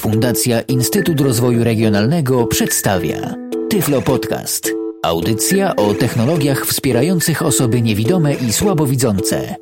Fundacja 0.00 0.60
Instytut 0.60 1.20
Rozwoju 1.20 1.64
Regionalnego 1.64 2.46
przedstawia 2.46 3.34
Tyflo 3.70 4.02
Podcast. 4.02 4.70
Audycja 5.02 5.76
o 5.76 5.94
technologiach 5.94 6.66
wspierających 6.66 7.42
osoby 7.42 7.82
niewidome 7.82 8.34
i 8.34 8.52
słabowidzące. 8.52 9.56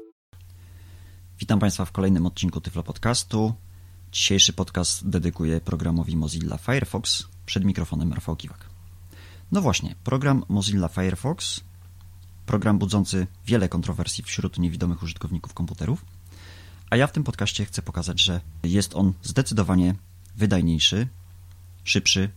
Witam 1.40 1.58
Państwa 1.58 1.84
w 1.84 1.92
kolejnym 1.92 2.26
odcinku 2.26 2.60
Tyflo 2.60 2.82
Podcastu. 2.82 3.52
Dzisiejszy 4.12 4.52
podcast 4.52 5.08
dedykuję 5.08 5.60
programowi 5.60 6.16
Mozilla 6.16 6.58
Firefox 6.58 7.24
przed 7.46 7.64
mikrofonem 7.64 8.12
Rafał 8.12 8.36
Kiwak. 8.36 8.70
No 9.52 9.60
właśnie, 9.60 9.94
program 10.04 10.44
Mozilla 10.48 10.88
Firefox, 10.88 11.60
program 12.46 12.78
budzący 12.78 13.26
wiele 13.46 13.68
kontrowersji 13.68 14.24
wśród 14.24 14.58
niewidomych 14.58 15.02
użytkowników 15.02 15.54
komputerów, 15.54 16.04
a 16.90 16.96
ja 16.96 17.06
w 17.06 17.12
tym 17.12 17.24
podcaście 17.24 17.64
chcę 17.64 17.82
pokazać, 17.82 18.22
że 18.22 18.40
jest 18.62 18.94
on 18.94 19.12
zdecydowanie 19.22 19.94
wydajniejszy, 20.38 21.08
szybszy, 21.84 22.30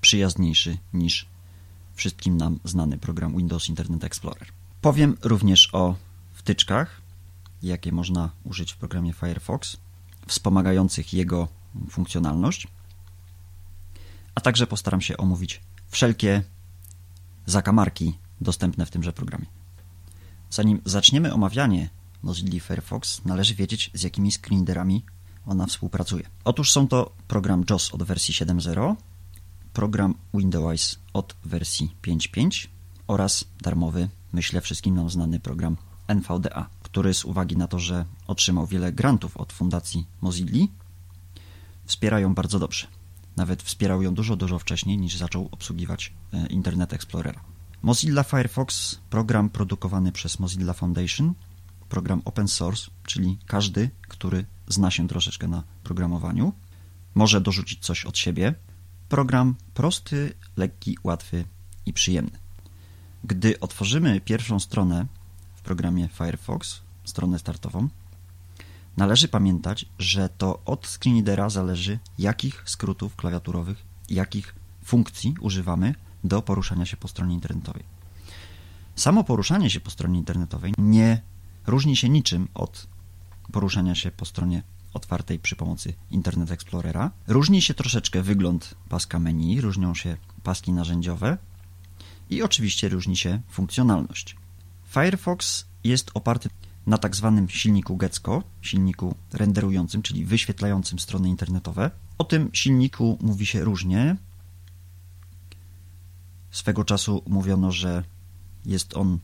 przyjazniejszy 0.00 0.78
niż 0.92 1.26
wszystkim 1.94 2.36
nam 2.36 2.60
znany 2.64 2.98
program 2.98 3.36
Windows 3.36 3.68
Internet 3.68 4.04
Explorer. 4.04 4.48
Powiem 4.80 5.16
również 5.22 5.74
o 5.74 5.94
wtyczkach, 6.32 7.00
jakie 7.62 7.92
można 7.92 8.30
użyć 8.44 8.72
w 8.72 8.76
programie 8.76 9.12
Firefox, 9.12 9.76
wspomagających 10.26 11.14
jego 11.14 11.48
funkcjonalność, 11.90 12.68
a 14.34 14.40
także 14.40 14.66
postaram 14.66 15.00
się 15.00 15.16
omówić 15.16 15.60
wszelkie 15.88 16.42
zakamarki 17.46 18.18
dostępne 18.40 18.86
w 18.86 18.90
tymże 18.90 19.12
programie. 19.12 19.46
Zanim 20.50 20.80
zaczniemy 20.84 21.34
omawianie 21.34 21.90
Mozilla 22.22 22.60
Firefox, 22.60 23.24
należy 23.24 23.54
wiedzieć, 23.54 23.90
z 23.94 24.02
jakimi 24.02 24.32
screenreaderami 24.32 25.04
ona 25.48 25.66
współpracuje. 25.66 26.28
Otóż 26.44 26.72
są 26.72 26.88
to 26.88 27.12
program 27.28 27.64
JOS 27.70 27.94
od 27.94 28.02
wersji 28.02 28.34
7.0, 28.34 28.96
program 29.72 30.14
Windows 30.34 30.98
od 31.12 31.36
wersji 31.44 31.94
5.5 32.02 32.68
oraz 33.06 33.44
darmowy, 33.60 34.08
myślę 34.32 34.60
wszystkim 34.60 34.94
nam 34.94 35.10
znany 35.10 35.40
program 35.40 35.76
NVDA, 36.08 36.68
który 36.82 37.14
z 37.14 37.24
uwagi 37.24 37.56
na 37.56 37.68
to, 37.68 37.78
że 37.78 38.04
otrzymał 38.26 38.66
wiele 38.66 38.92
grantów 38.92 39.36
od 39.36 39.52
Fundacji 39.52 40.06
Mozilla, 40.20 40.66
wspierają 41.84 42.34
bardzo 42.34 42.58
dobrze. 42.58 42.86
Nawet 43.36 43.62
wspierał 43.62 44.02
ją 44.02 44.14
dużo, 44.14 44.36
dużo 44.36 44.58
wcześniej 44.58 44.98
niż 44.98 45.16
zaczął 45.16 45.48
obsługiwać 45.50 46.12
e, 46.32 46.46
Internet 46.46 46.92
Explorera. 46.92 47.40
Mozilla 47.82 48.22
Firefox, 48.22 48.98
program 49.10 49.50
produkowany 49.50 50.12
przez 50.12 50.38
Mozilla 50.38 50.72
Foundation, 50.72 51.34
program 51.88 52.22
open 52.24 52.48
source, 52.48 52.90
czyli 53.06 53.38
każdy, 53.46 53.90
który 54.08 54.44
zna 54.68 54.90
się 54.90 55.08
troszeczkę 55.08 55.48
na 55.48 55.62
programowaniu, 55.82 56.52
może 57.14 57.40
dorzucić 57.40 57.84
coś 57.84 58.04
od 58.04 58.18
siebie. 58.18 58.54
Program 59.08 59.54
prosty, 59.74 60.34
lekki, 60.56 60.98
łatwy 61.04 61.44
i 61.86 61.92
przyjemny. 61.92 62.38
Gdy 63.24 63.60
otworzymy 63.60 64.20
pierwszą 64.20 64.60
stronę 64.60 65.06
w 65.54 65.62
programie 65.62 66.08
Firefox, 66.08 66.80
stronę 67.04 67.38
startową, 67.38 67.88
należy 68.96 69.28
pamiętać, 69.28 69.86
że 69.98 70.28
to 70.28 70.62
od 70.64 70.86
screenreadera 70.86 71.50
zależy, 71.50 71.98
jakich 72.18 72.62
skrótów 72.66 73.16
klawiaturowych, 73.16 73.84
jakich 74.10 74.54
funkcji 74.84 75.34
używamy 75.40 75.94
do 76.24 76.42
poruszania 76.42 76.86
się 76.86 76.96
po 76.96 77.08
stronie 77.08 77.34
internetowej. 77.34 77.84
Samo 78.94 79.24
poruszanie 79.24 79.70
się 79.70 79.80
po 79.80 79.90
stronie 79.90 80.18
internetowej 80.18 80.74
nie 80.78 81.22
różni 81.66 81.96
się 81.96 82.08
niczym 82.08 82.48
od 82.54 82.86
poruszania 83.52 83.94
się 83.94 84.10
po 84.10 84.24
stronie 84.24 84.62
otwartej 84.94 85.38
przy 85.38 85.56
pomocy 85.56 85.94
Internet 86.10 86.50
Explorera. 86.50 87.10
Różni 87.26 87.62
się 87.62 87.74
troszeczkę 87.74 88.22
wygląd 88.22 88.74
paska 88.88 89.18
menu, 89.18 89.60
różnią 89.60 89.94
się 89.94 90.16
paski 90.42 90.72
narzędziowe 90.72 91.38
i 92.30 92.42
oczywiście 92.42 92.88
różni 92.88 93.16
się 93.16 93.40
funkcjonalność. 93.48 94.36
Firefox 94.88 95.64
jest 95.84 96.10
oparty 96.14 96.48
na 96.86 96.98
tak 96.98 97.16
zwanym 97.16 97.48
silniku 97.48 97.96
Gecko, 97.96 98.42
silniku 98.62 99.14
renderującym, 99.32 100.02
czyli 100.02 100.24
wyświetlającym 100.24 100.98
strony 100.98 101.28
internetowe. 101.28 101.90
O 102.18 102.24
tym 102.24 102.50
silniku 102.52 103.18
mówi 103.20 103.46
się 103.46 103.64
różnie. 103.64 104.16
Swego 106.50 106.84
czasu 106.84 107.22
mówiono, 107.26 107.72
że 107.72 108.04
jest 108.66 108.96
on 108.96 109.18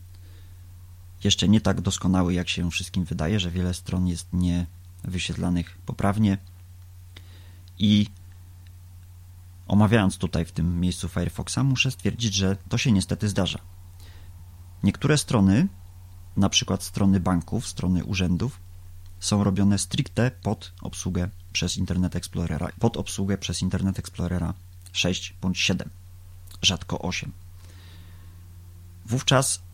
jeszcze 1.25 1.47
nie 1.47 1.61
tak 1.61 1.81
doskonały, 1.81 2.33
jak 2.33 2.49
się 2.49 2.71
wszystkim 2.71 3.05
wydaje, 3.05 3.39
że 3.39 3.51
wiele 3.51 3.73
stron 3.73 4.07
jest 4.07 4.27
nie 4.33 4.65
wyświetlanych 5.03 5.77
poprawnie. 5.85 6.37
I 7.79 8.07
omawiając 9.67 10.17
tutaj 10.17 10.45
w 10.45 10.51
tym 10.51 10.79
miejscu 10.79 11.07
Firefoxa, 11.07 11.57
muszę 11.63 11.91
stwierdzić, 11.91 12.33
że 12.33 12.57
to 12.69 12.77
się 12.77 12.91
niestety 12.91 13.29
zdarza. 13.29 13.59
Niektóre 14.83 15.17
strony, 15.17 15.67
na 16.37 16.49
przykład 16.49 16.83
strony 16.83 17.19
banków, 17.19 17.67
strony 17.67 18.05
urzędów, 18.05 18.59
są 19.19 19.43
robione 19.43 19.79
stricte 19.79 20.31
pod 20.31 20.73
obsługę 20.81 21.29
przez 21.53 21.77
Internet 21.77 22.15
Explorera, 22.15 22.69
pod 22.79 22.97
obsługę 22.97 23.37
przez 23.37 23.61
Internet 23.61 23.99
Explorera 23.99 24.53
6 24.91 25.33
bądź 25.41 25.59
7, 25.59 25.89
rzadko 26.61 26.99
8. 26.99 27.31
Wówczas 29.05 29.64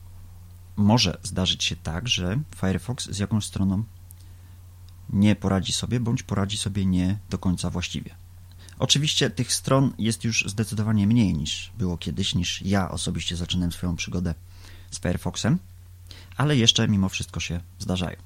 może 0.82 1.18
zdarzyć 1.24 1.64
się 1.64 1.76
tak, 1.76 2.08
że 2.08 2.40
Firefox 2.56 3.10
z 3.10 3.20
jakąś 3.20 3.46
stroną 3.46 3.84
nie 5.10 5.36
poradzi 5.36 5.74
sobie, 5.74 6.00
bądź 6.00 6.24
poradzi 6.24 6.58
sobie 6.58 6.86
nie 6.86 7.18
do 7.30 7.38
końca 7.38 7.70
właściwie. 7.70 8.16
Oczywiście 8.80 9.30
tych 9.30 9.54
stron 9.54 9.94
jest 9.98 10.24
już 10.24 10.46
zdecydowanie 10.48 11.08
mniej 11.08 11.34
niż 11.34 11.72
było 11.78 11.98
kiedyś, 11.98 12.36
niż 12.36 12.62
ja 12.62 12.92
osobiście 12.92 13.36
zaczynałem 13.36 13.72
swoją 13.72 13.96
przygodę 13.96 14.36
z 14.92 15.00
Firefoxem, 15.00 15.60
ale 16.38 16.58
jeszcze 16.58 16.88
mimo 16.88 17.10
wszystko 17.10 17.40
się 17.40 17.60
zdarzają. 17.80 18.18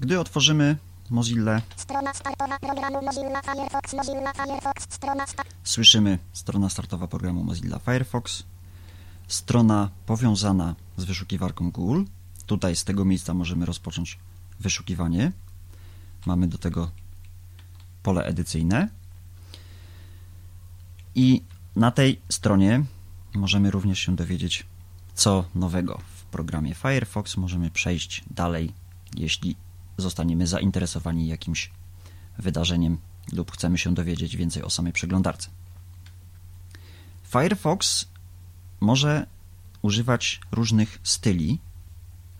Gdy 0.00 0.20
otworzymy 0.20 0.76
Mozilla, 1.10 1.62
strona 1.76 2.14
startowa 2.14 2.58
programu 2.58 3.02
Mozilla 3.02 3.42
Firefox, 3.42 3.92
Mozilla 3.92 4.32
Firefox, 4.32 4.86
strona 4.88 5.24
słyszymy 5.64 6.18
strona 6.32 6.68
startowa 6.68 7.08
programu 7.08 7.44
Mozilla 7.44 7.78
Firefox, 7.78 8.42
strona 9.28 9.90
powiązana 10.06 10.74
z 10.96 11.04
wyszukiwarką 11.04 11.70
Google. 11.70 12.04
Tutaj 12.46 12.76
z 12.76 12.84
tego 12.84 13.04
miejsca 13.04 13.34
możemy 13.34 13.66
rozpocząć 13.66 14.18
wyszukiwanie. 14.60 15.32
Mamy 16.26 16.48
do 16.48 16.58
tego 16.58 16.90
pole 18.02 18.24
edycyjne. 18.24 18.88
I 21.14 21.42
na 21.76 21.90
tej 21.90 22.20
stronie 22.28 22.84
możemy 23.34 23.70
również 23.70 23.98
się 23.98 24.16
dowiedzieć, 24.16 24.66
co 25.14 25.44
nowego 25.54 26.00
w 26.16 26.24
programie 26.24 26.74
Firefox. 26.74 27.36
Możemy 27.36 27.70
przejść 27.70 28.24
dalej, 28.30 28.72
jeśli 29.16 29.56
zostaniemy 29.96 30.46
zainteresowani 30.46 31.28
jakimś 31.28 31.70
wydarzeniem 32.38 32.98
lub 33.32 33.52
chcemy 33.52 33.78
się 33.78 33.94
dowiedzieć 33.94 34.36
więcej 34.36 34.62
o 34.62 34.70
samej 34.70 34.92
przeglądarce. 34.92 35.50
Firefox 37.28 38.08
może 38.80 39.26
używać 39.82 40.40
różnych 40.52 41.00
styli, 41.02 41.60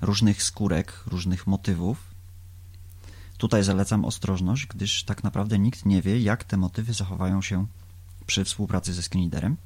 różnych 0.01 0.43
skórek, 0.43 1.03
różnych 1.07 1.47
motywów. 1.47 2.15
Tutaj 3.39 3.65
zalecam 3.65 4.05
ostrożność, 4.05 4.67
gdyż 4.67 5.05
tak 5.05 5.25
naprawdę 5.25 5.59
nikt 5.59 5.87
nie 5.87 6.03
wie, 6.03 6.21
jak 6.21 6.45
te 6.45 6.57
motywy 6.57 6.93
zachowają 6.93 7.43
się 7.43 7.67
przy 8.27 8.45
współpracy 8.45 8.95
ze 8.95 9.03
screenreaderem. 9.03 9.57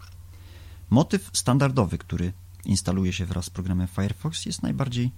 Motyw 0.90 1.30
standardowy, 1.32 1.98
który 1.98 2.32
instaluje 2.64 3.12
się 3.12 3.26
wraz 3.26 3.44
z 3.44 3.50
programem 3.50 3.88
Firefox, 3.88 4.46
jest 4.46 4.62
najbardziej 4.62 5.10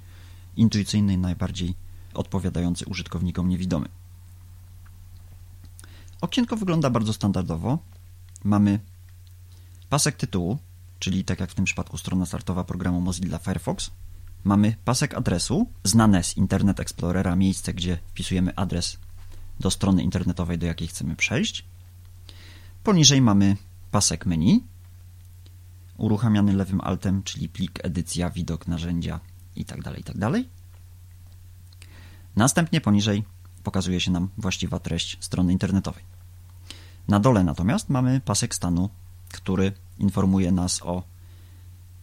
intuicyjny 0.57 1.13
i 1.13 1.19
najbardziej 1.19 1.75
odpowiadający 2.15 2.87
użytkownikom 2.87 3.49
niewidomym. 3.49 3.89
Okienko 6.21 6.57
wygląda 6.57 6.91
bardzo 6.91 7.13
standardowo. 7.13 7.79
Mamy 8.45 8.81
pasek 9.89 10.17
tytułu, 10.17 10.59
czyli 10.99 11.25
tak 11.25 11.41
jak 11.41 11.51
w 11.51 11.55
tym 11.55 11.65
przypadku 11.65 11.99
strona 11.99 12.27
startowa 12.27 12.65
programu 12.65 13.01
Mozilla 13.01 13.39
Firefox, 13.39 13.91
mamy 14.45 14.77
pasek 14.85 15.15
adresu, 15.15 15.71
znane 15.85 16.23
z 16.23 16.37
Internet 16.37 16.81
Explorera 16.81 17.37
miejsce, 17.37 17.75
gdzie 17.75 17.99
wpisujemy 18.07 18.57
adres 18.57 18.99
do 19.61 19.71
strony 19.71 20.03
internetowej, 20.03 20.59
do 20.59 20.67
jakiej 20.67 20.89
chcemy 20.89 21.17
przejść. 21.17 21.65
Poniżej 22.85 23.21
mamy 23.21 23.57
pasek 23.91 24.27
menu, 24.27 24.65
uruchamiany 25.97 26.53
lewym 26.53 26.81
altem, 26.81 27.23
czyli 27.23 27.49
plik, 27.49 27.81
edycja, 27.83 28.31
widok, 28.31 28.69
narzędzia 28.69 29.21
itd. 29.57 29.83
Tak 29.83 29.99
itd. 29.99 30.31
Tak 30.33 30.43
Następnie 32.37 32.81
poniżej 32.81 33.25
pokazuje 33.63 34.01
się 34.01 34.11
nam 34.11 34.29
właściwa 34.39 34.79
treść 34.79 35.17
strony 35.21 35.53
internetowej. 35.53 36.03
Na 37.09 37.21
dole 37.21 37.45
natomiast 37.45 37.89
mamy 37.89 38.21
pasek 38.21 38.55
stanu, 38.55 38.91
który 39.35 39.73
informuje 39.99 40.53
nas 40.53 40.83
o 40.83 41.03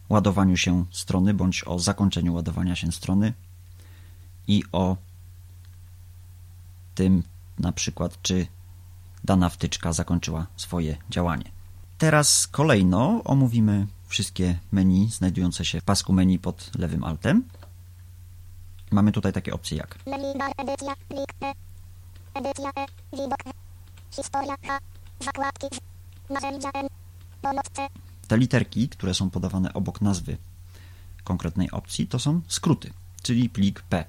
ładowaniu 0.08 0.56
się 0.56 0.84
strony 0.90 1.34
bądź 1.34 1.64
o 1.66 1.78
zakończeniu 1.78 2.34
ładowania 2.34 2.76
się 2.76 2.92
strony 2.92 3.32
i 4.48 4.64
o 4.72 4.96
tym 6.94 7.22
na 7.58 7.72
przykład, 7.72 8.22
czy 8.22 8.46
dana 9.24 9.48
wtyczka 9.48 9.92
zakończyła 9.92 10.46
swoje 10.56 10.96
działanie. 11.10 11.50
Teraz 11.98 12.46
kolejno 12.46 13.24
omówimy 13.24 13.86
wszystkie 14.06 14.58
menu 14.72 15.08
znajdujące 15.10 15.64
się 15.64 15.80
w 15.80 15.84
pasku 15.84 16.12
menu 16.12 16.38
pod 16.38 16.70
lewym 16.78 17.04
altem. 17.04 17.44
Mamy 18.90 19.12
tutaj 19.12 19.32
takie 19.32 19.54
opcje 19.54 19.78
jak 19.78 19.98
edycja, 20.58 20.94
plik 21.08 21.32
E. 21.42 21.52
Edycja 22.34 22.70
E, 22.76 22.86
widok 23.16 23.46
E. 23.46 23.50
Historia 24.10 24.56
zakładki. 25.20 25.66
Narzędzia 26.30 26.70
N. 26.74 27.01
Te 28.28 28.38
literki, 28.38 28.88
które 28.88 29.14
są 29.14 29.30
podawane 29.30 29.72
obok 29.72 30.00
nazwy 30.00 30.36
konkretnej 31.24 31.70
opcji, 31.70 32.06
to 32.06 32.18
są 32.18 32.40
skróty, 32.48 32.92
czyli 33.22 33.50
plik 33.50 33.82
P. 33.82 34.04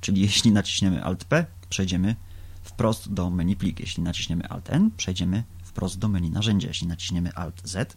Czyli 0.00 0.22
jeśli 0.22 0.52
naciśniemy 0.52 1.04
Alt 1.04 1.24
P, 1.24 1.46
przejdziemy 1.68 2.16
wprost 2.62 3.12
do 3.12 3.30
menu 3.30 3.56
plik. 3.56 3.80
Jeśli 3.80 4.02
naciśniemy 4.02 4.48
Alt 4.48 4.70
N, 4.70 4.90
przejdziemy 4.96 5.44
wprost 5.62 5.98
do 5.98 6.08
menu 6.08 6.30
narzędzia. 6.30 6.68
Jeśli 6.68 6.86
naciśniemy 6.86 7.34
Alt 7.34 7.60
Z, 7.64 7.96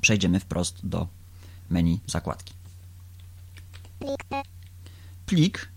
przejdziemy 0.00 0.40
wprost 0.40 0.86
do 0.86 1.08
menu 1.70 2.00
zakładki. 2.06 2.54
Plik 5.26 5.68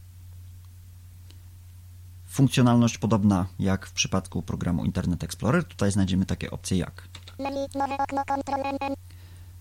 funkcjonalność 2.27 2.97
podobna 2.97 3.45
jak 3.59 3.85
w 3.85 3.91
przypadku 3.91 4.41
programu 4.41 4.85
Internet 4.85 5.23
Explorer. 5.23 5.63
Tutaj 5.63 5.91
znajdziemy 5.91 6.25
takie 6.25 6.51
opcje 6.51 6.77
jak 6.77 7.07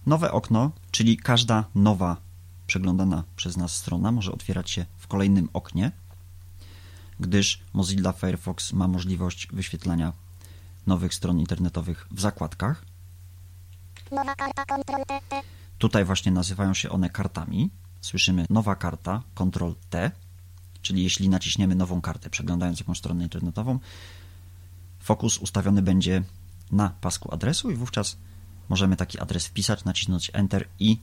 nowe 0.06 0.32
okno 0.32 0.70
czyli 0.90 1.16
każda 1.16 1.64
nowa 1.74 2.16
przeglądana 2.66 3.24
przez 3.36 3.56
nas 3.56 3.76
strona 3.76 4.12
może 4.12 4.32
otwierać 4.32 4.70
się 4.70 4.86
w 4.98 5.06
kolejnym 5.06 5.48
oknie, 5.52 5.92
gdyż 7.20 7.62
Mozilla 7.72 8.12
Firefox 8.12 8.72
ma 8.72 8.88
możliwość 8.88 9.48
wyświetlania 9.52 10.12
nowych 10.86 11.14
stron 11.14 11.40
internetowych 11.40 12.06
w 12.10 12.20
zakładkach. 12.20 12.84
Nowa 14.10 14.34
karta 14.34 14.64
Ctrl 14.64 15.02
T 15.06 15.20
T. 15.28 15.42
Tutaj 15.78 16.04
właśnie 16.04 16.32
nazywają 16.32 16.74
się 16.74 16.90
one 16.90 17.10
kartami. 17.10 17.70
Słyszymy 18.00 18.46
nowa 18.50 18.76
karta, 18.76 19.22
Ctrl 19.34 19.72
T, 19.90 20.10
czyli 20.82 21.02
jeśli 21.02 21.28
naciśniemy 21.28 21.74
nową 21.74 22.00
kartę, 22.00 22.30
przeglądając 22.30 22.80
jakąś 22.80 22.98
stronę 22.98 23.22
internetową, 23.22 23.78
fokus 25.00 25.38
ustawiony 25.38 25.82
będzie 25.82 26.22
na 26.72 26.88
pasku 27.00 27.34
adresu 27.34 27.70
i 27.70 27.76
wówczas 27.76 28.16
możemy 28.68 28.96
taki 28.96 29.18
adres 29.18 29.46
wpisać, 29.46 29.84
nacisnąć 29.84 30.30
Enter 30.32 30.68
i 30.78 31.00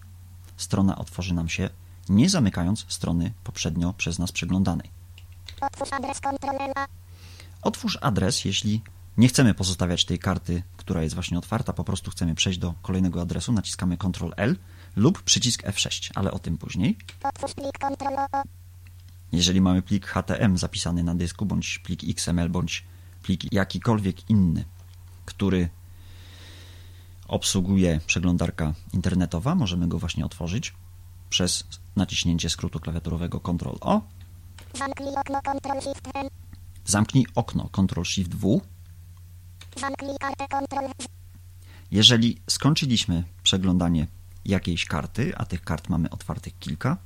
strona 0.58 0.98
otworzy 0.98 1.34
nam 1.34 1.50
się, 1.50 1.69
nie 2.10 2.30
zamykając 2.30 2.86
strony 2.88 3.34
poprzednio 3.44 3.94
przez 3.94 4.19
nas 4.19 4.31
przeglądanej. 4.31 4.90
Otwórz 5.62 5.94
adres 5.94 6.19
Ctrl 6.19 6.62
L 6.62 6.72
A. 6.75 6.88
Otwórz 7.62 7.98
adres, 8.02 8.46
jeśli 8.46 8.81
nie 9.18 9.28
chcemy 9.28 9.54
pozostawiać 9.54 10.06
tej 10.06 10.19
karty, 10.19 10.63
która 10.78 11.04
jest 11.04 11.16
właśnie 11.16 11.38
otwarta, 11.38 11.74
po 11.74 11.84
prostu 11.84 12.12
chcemy 12.12 12.36
przejść 12.36 12.60
do 12.60 12.74
kolejnego 12.81 13.22
adresu, 13.22 13.52
naciskamy 13.52 13.98
Ctrl 13.98 14.31
L 14.38 14.58
lub 14.96 15.22
przycisk 15.22 15.63
F6, 15.63 16.12
ale 16.16 16.31
o 16.31 16.40
tym 16.40 16.58
później. 16.58 16.98
Otwórz 17.24 17.54
plik 17.54 17.78
Ctrl 17.80 18.16
O. 18.18 18.40
O. 18.40 18.44
Jeżeli 19.31 19.62
mamy 19.62 19.81
plik 19.81 20.08
HTML 20.08 20.58
zapisany 20.58 21.04
na 21.04 21.16
dysku, 21.16 21.46
bądź 21.46 21.80
plik 21.80 22.02
XML, 22.04 22.50
bądź 22.50 22.84
plik 23.24 23.54
jakikolwiek 23.54 24.30
inny, 24.30 24.66
który 25.26 25.70
obsługuje 27.28 28.00
przeglądarka 28.06 28.74
internetowa, 28.94 29.56
możemy 29.56 29.88
go 29.88 30.00
właśnie 30.00 30.26
otworzyć 30.26 30.74
przez 31.30 31.64
naciśnięcie 31.96 32.50
skrótu 32.50 32.80
klawiaturowego 32.80 33.40
Ctrl 33.40 33.78
O. 33.82 34.02
Zamknij 34.74 35.16
okno 35.16 35.42
Ctrl 35.42 35.82
Shift 35.82 36.08
N. 36.16 36.30
Zamknij 36.86 37.26
okno 37.36 37.70
Ctrl 37.70 38.04
Shift 38.04 38.36
W. 38.36 38.62
Zamknij 39.78 40.18
kartę 40.20 40.48
Ctrl 40.48 40.88
Z. 41.00 41.08
Jeżeli 41.92 42.42
skończyliśmy 42.50 43.24
przeglądanie 43.44 44.08
jakiejś 44.46 44.86
karty, 44.86 45.38
a 45.38 45.46
tych 45.46 45.64
kart 45.64 45.90
mamy 45.90 46.10
otwartych 46.10 46.60
kilka, 46.60 46.98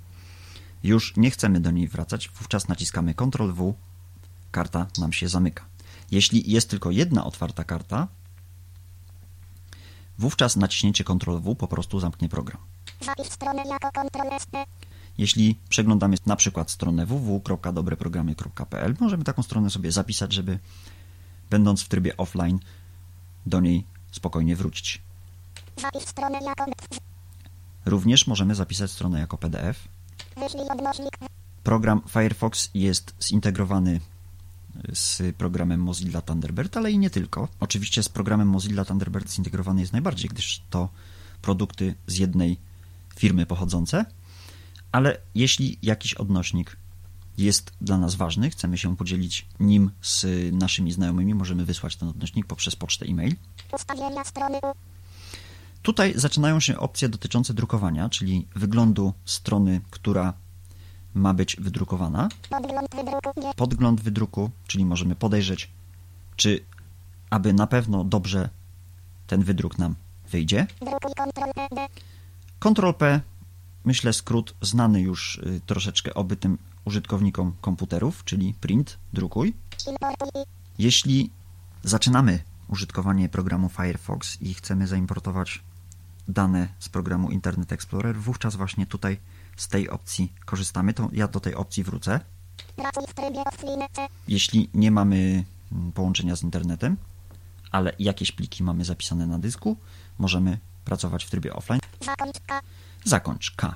już 0.83 1.17
nie 1.17 1.31
chcemy 1.31 1.59
do 1.59 1.71
niej 1.71 1.87
wracać, 1.87 2.29
wówczas 2.29 2.67
naciskamy 2.67 3.13
Ctrl 3.13 3.51
W, 3.51 3.73
karta 4.51 4.87
nam 4.97 5.13
się 5.13 5.27
zamyka. 5.27 5.65
Jeśli 6.11 6.51
jest 6.51 6.69
tylko 6.69 6.91
jedna 6.91 7.25
otwarta 7.25 7.63
karta, 7.63 8.07
wówczas 10.17 10.55
naciśnięcie 10.55 11.03
Ctrl 11.03 11.37
W 11.37 11.55
po 11.55 11.67
prostu 11.67 11.99
zamknie 11.99 12.29
program. 12.29 12.57
Jeśli 15.17 15.59
przeglądamy 15.69 16.17
na 16.25 16.35
przykład 16.35 16.71
stronę 16.71 17.05
www.dobreprogramy.pl, 17.05 18.95
możemy 18.99 19.23
taką 19.23 19.43
stronę 19.43 19.69
sobie 19.69 19.91
zapisać, 19.91 20.33
żeby 20.33 20.59
będąc 21.49 21.81
w 21.81 21.87
trybie 21.87 22.17
offline 22.17 22.59
do 23.45 23.59
niej 23.59 23.83
spokojnie 24.11 24.55
wrócić. 24.55 25.01
Również 27.85 28.27
możemy 28.27 28.55
zapisać 28.55 28.91
stronę 28.91 29.19
jako 29.19 29.37
PDF. 29.37 29.87
Program 31.63 32.01
Firefox 32.09 32.69
jest 32.73 33.15
zintegrowany 33.23 33.99
z 34.93 35.35
programem 35.35 35.79
Mozilla 35.79 36.21
Thunderbird, 36.21 36.77
ale 36.77 36.91
i 36.91 36.97
nie 36.97 37.09
tylko. 37.09 37.47
Oczywiście 37.59 38.03
z 38.03 38.09
programem 38.09 38.47
Mozilla 38.47 38.85
Thunderbird 38.85 39.31
zintegrowany 39.31 39.81
jest 39.81 39.93
najbardziej, 39.93 40.29
gdyż 40.29 40.61
to 40.69 40.89
produkty 41.41 41.95
z 42.07 42.17
jednej 42.17 42.57
firmy 43.15 43.45
pochodzące, 43.45 44.05
ale 44.91 45.17
jeśli 45.35 45.77
jakiś 45.81 46.13
odnośnik 46.13 46.77
jest 47.37 47.71
dla 47.81 47.97
nas 47.97 48.15
ważny, 48.15 48.49
chcemy 48.49 48.77
się 48.77 48.97
podzielić 48.97 49.45
nim 49.59 49.91
z 50.01 50.25
naszymi 50.53 50.91
znajomymi, 50.91 51.35
możemy 51.35 51.65
wysłać 51.65 51.95
ten 51.95 52.09
odnośnik 52.09 52.45
poprzez 52.45 52.75
pocztę 52.75 53.05
e-mail. 53.05 53.35
Tutaj 55.81 56.13
zaczynają 56.15 56.59
się 56.59 56.77
opcje 56.77 57.09
dotyczące 57.09 57.53
drukowania, 57.53 58.09
czyli 58.09 58.47
wyglądu 58.55 59.13
strony, 59.25 59.81
która 59.89 60.33
ma 61.15 61.33
być 61.33 61.55
wydrukowana, 61.55 62.29
Podgląd 63.55 64.01
wydruku. 64.01 64.51
Czyli 64.67 64.85
możemy 64.85 65.15
podejrzeć, 65.15 65.69
czy 66.35 66.65
aby 67.29 67.53
na 67.53 67.67
pewno 67.67 68.03
dobrze 68.03 68.49
ten 69.27 69.43
wydruk 69.43 69.77
nam 69.77 69.95
wyjdzie. 70.31 70.67
Ctrl 72.59 72.93
P, 72.93 73.21
myślę 73.85 74.13
skrót 74.13 74.55
znany 74.61 75.01
już 75.01 75.37
y, 75.37 75.61
troszeczkę 75.65 76.13
obytym 76.13 76.57
użytkownikom 76.85 77.53
komputerów, 77.61 78.23
czyli 78.23 78.53
print, 78.53 78.97
drukuj. 79.13 79.53
Jeśli 80.77 81.29
zaczynamy 81.83 82.39
użytkowanie 82.67 83.29
programu 83.29 83.69
Firefox 83.69 84.41
i 84.41 84.53
chcemy 84.53 84.87
zaimportować 84.87 85.61
dane 86.27 86.67
z 86.79 86.89
programu 86.89 87.31
Internet 87.31 87.71
Explorer, 87.71 88.17
wówczas 88.17 88.55
właśnie 88.55 88.85
tutaj 88.85 89.17
z 89.55 89.67
tej 89.67 89.89
opcji 89.89 90.33
korzystamy. 90.45 90.93
To 90.93 91.09
ja 91.11 91.27
do 91.27 91.39
tej 91.39 91.55
opcji 91.55 91.83
wrócę. 91.83 92.19
Jeśli 94.27 94.69
nie 94.73 94.91
mamy 94.91 95.43
mm, 95.71 95.91
połączenia 95.91 96.35
z 96.35 96.43
internetem, 96.43 96.97
ale 97.71 97.93
jakieś 97.99 98.31
pliki 98.31 98.63
mamy 98.63 98.85
zapisane 98.85 99.27
na 99.27 99.39
dysku, 99.39 99.77
możemy 100.17 100.57
pracować 100.85 101.25
w 101.25 101.29
trybie 101.29 101.53
offline. 101.53 101.79
Zakończ 102.05 102.39
K. 102.45 102.61
Zakończ 103.03 103.51
K. 103.51 103.75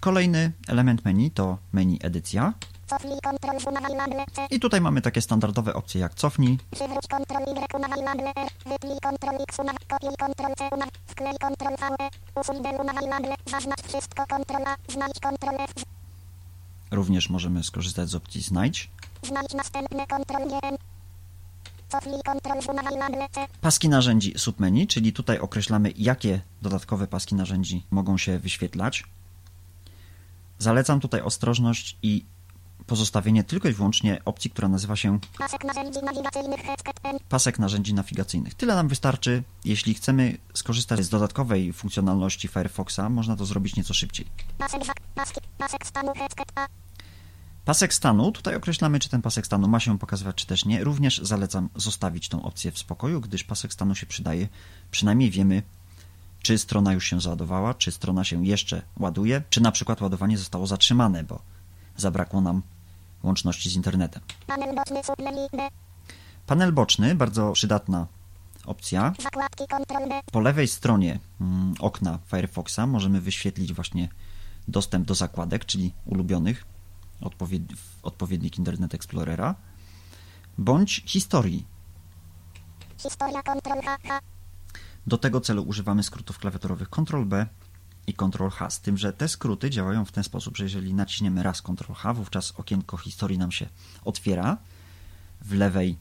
Kolejny 0.00 0.52
element 0.68 1.04
menu 1.04 1.30
to 1.30 1.58
menu 1.72 1.98
edycja. 2.02 2.54
I 4.50 4.60
tutaj 4.60 4.80
mamy 4.80 5.02
takie 5.02 5.22
standardowe 5.22 5.74
opcje 5.74 6.00
jak 6.00 6.14
cofnij, 6.14 6.58
również 16.90 17.30
możemy 17.30 17.64
skorzystać 17.64 18.08
z 18.08 18.14
opcji 18.14 18.42
znajdź. 18.42 18.90
Paski 23.60 23.88
narzędzi 23.88 24.34
submenu, 24.38 24.86
czyli 24.86 25.12
tutaj 25.12 25.38
określamy, 25.38 25.92
jakie 25.96 26.40
dodatkowe 26.62 27.06
paski 27.06 27.34
narzędzi 27.34 27.82
mogą 27.90 28.18
się 28.18 28.38
wyświetlać. 28.38 29.04
Zalecam 30.58 31.00
tutaj 31.00 31.20
ostrożność 31.20 31.96
i 32.02 32.24
pozostawienie 32.86 33.44
tylko 33.44 33.68
i 33.68 33.72
wyłącznie 33.72 34.20
opcji, 34.24 34.50
która 34.50 34.68
nazywa 34.68 34.96
się 34.96 35.18
Pasek 35.38 35.64
narzędzi 35.64 36.02
nawigacyjnych 36.02 36.60
pasek 37.28 37.58
narzędzi 37.58 37.94
nawigacyjnych. 37.94 38.54
Tyle 38.54 38.74
nam 38.74 38.88
wystarczy. 38.88 39.42
Jeśli 39.64 39.94
chcemy 39.94 40.38
skorzystać 40.54 41.04
z 41.04 41.08
dodatkowej 41.08 41.72
funkcjonalności 41.72 42.48
Firefoxa, 42.48 43.00
można 43.10 43.36
to 43.36 43.46
zrobić 43.46 43.76
nieco 43.76 43.94
szybciej. 43.94 44.26
Pasek 47.64 47.94
stanu, 47.94 48.32
tutaj 48.32 48.56
określamy, 48.56 49.00
czy 49.00 49.08
ten 49.08 49.22
pasek 49.22 49.46
stanu 49.46 49.68
ma 49.68 49.80
się 49.80 49.98
pokazywać, 49.98 50.36
czy 50.36 50.46
też 50.46 50.64
nie. 50.64 50.84
Również 50.84 51.18
zalecam 51.18 51.68
zostawić 51.76 52.28
tą 52.28 52.42
opcję 52.42 52.72
w 52.72 52.78
spokoju, 52.78 53.20
gdyż 53.20 53.44
pasek 53.44 53.72
stanu 53.72 53.94
się 53.94 54.06
przydaje. 54.06 54.48
Przynajmniej 54.90 55.30
wiemy, 55.30 55.62
czy 56.42 56.58
strona 56.58 56.92
już 56.92 57.04
się 57.04 57.20
załadowała, 57.20 57.74
czy 57.74 57.92
strona 57.92 58.24
się 58.24 58.46
jeszcze 58.46 58.82
ładuje, 58.98 59.42
czy 59.50 59.60
na 59.60 59.72
przykład 59.72 60.00
ładowanie 60.00 60.38
zostało 60.38 60.66
zatrzymane, 60.66 61.24
bo 61.24 61.42
zabrakło 61.96 62.40
nam 62.40 62.62
łączności 63.24 63.70
z 63.70 63.74
internetem. 63.76 64.22
Panel 64.46 64.74
boczny. 64.74 65.00
Panel 66.46 66.72
boczny, 66.72 67.14
bardzo 67.14 67.52
przydatna 67.52 68.06
opcja. 68.66 69.12
Po 70.32 70.40
lewej 70.40 70.68
stronie 70.68 71.18
mm, 71.40 71.74
okna 71.78 72.18
Firefoxa 72.26 72.86
możemy 72.86 73.20
wyświetlić 73.20 73.72
właśnie 73.72 74.08
dostęp 74.68 75.06
do 75.06 75.14
zakładek, 75.14 75.64
czyli 75.64 75.92
ulubionych 76.04 76.64
odpowied 77.20 77.62
odpowiednik 78.02 78.58
Internet 78.58 78.94
Explorera, 78.94 79.54
bądź 80.58 81.02
historii. 81.06 81.66
Do 85.06 85.18
tego 85.18 85.40
celu 85.40 85.62
używamy 85.62 86.02
skrótów 86.02 86.38
klawiaturowych 86.38 86.88
Ctrl-B 86.90 87.46
i 88.06 88.14
Ctrl-H, 88.14 88.70
z 88.70 88.80
tym, 88.80 88.98
że 88.98 89.12
te 89.12 89.28
skróty 89.28 89.70
działają 89.70 90.04
w 90.04 90.12
ten 90.12 90.24
sposób, 90.24 90.56
że 90.56 90.64
jeżeli 90.64 90.94
naciśniemy 90.94 91.42
raz 91.42 91.62
Ctrl-H, 91.62 92.14
wówczas 92.14 92.52
okienko 92.56 92.96
historii 92.96 93.38
nam 93.38 93.52
się 93.52 93.66
otwiera 94.04 94.56
w 95.40 95.52
lewej 95.52 95.96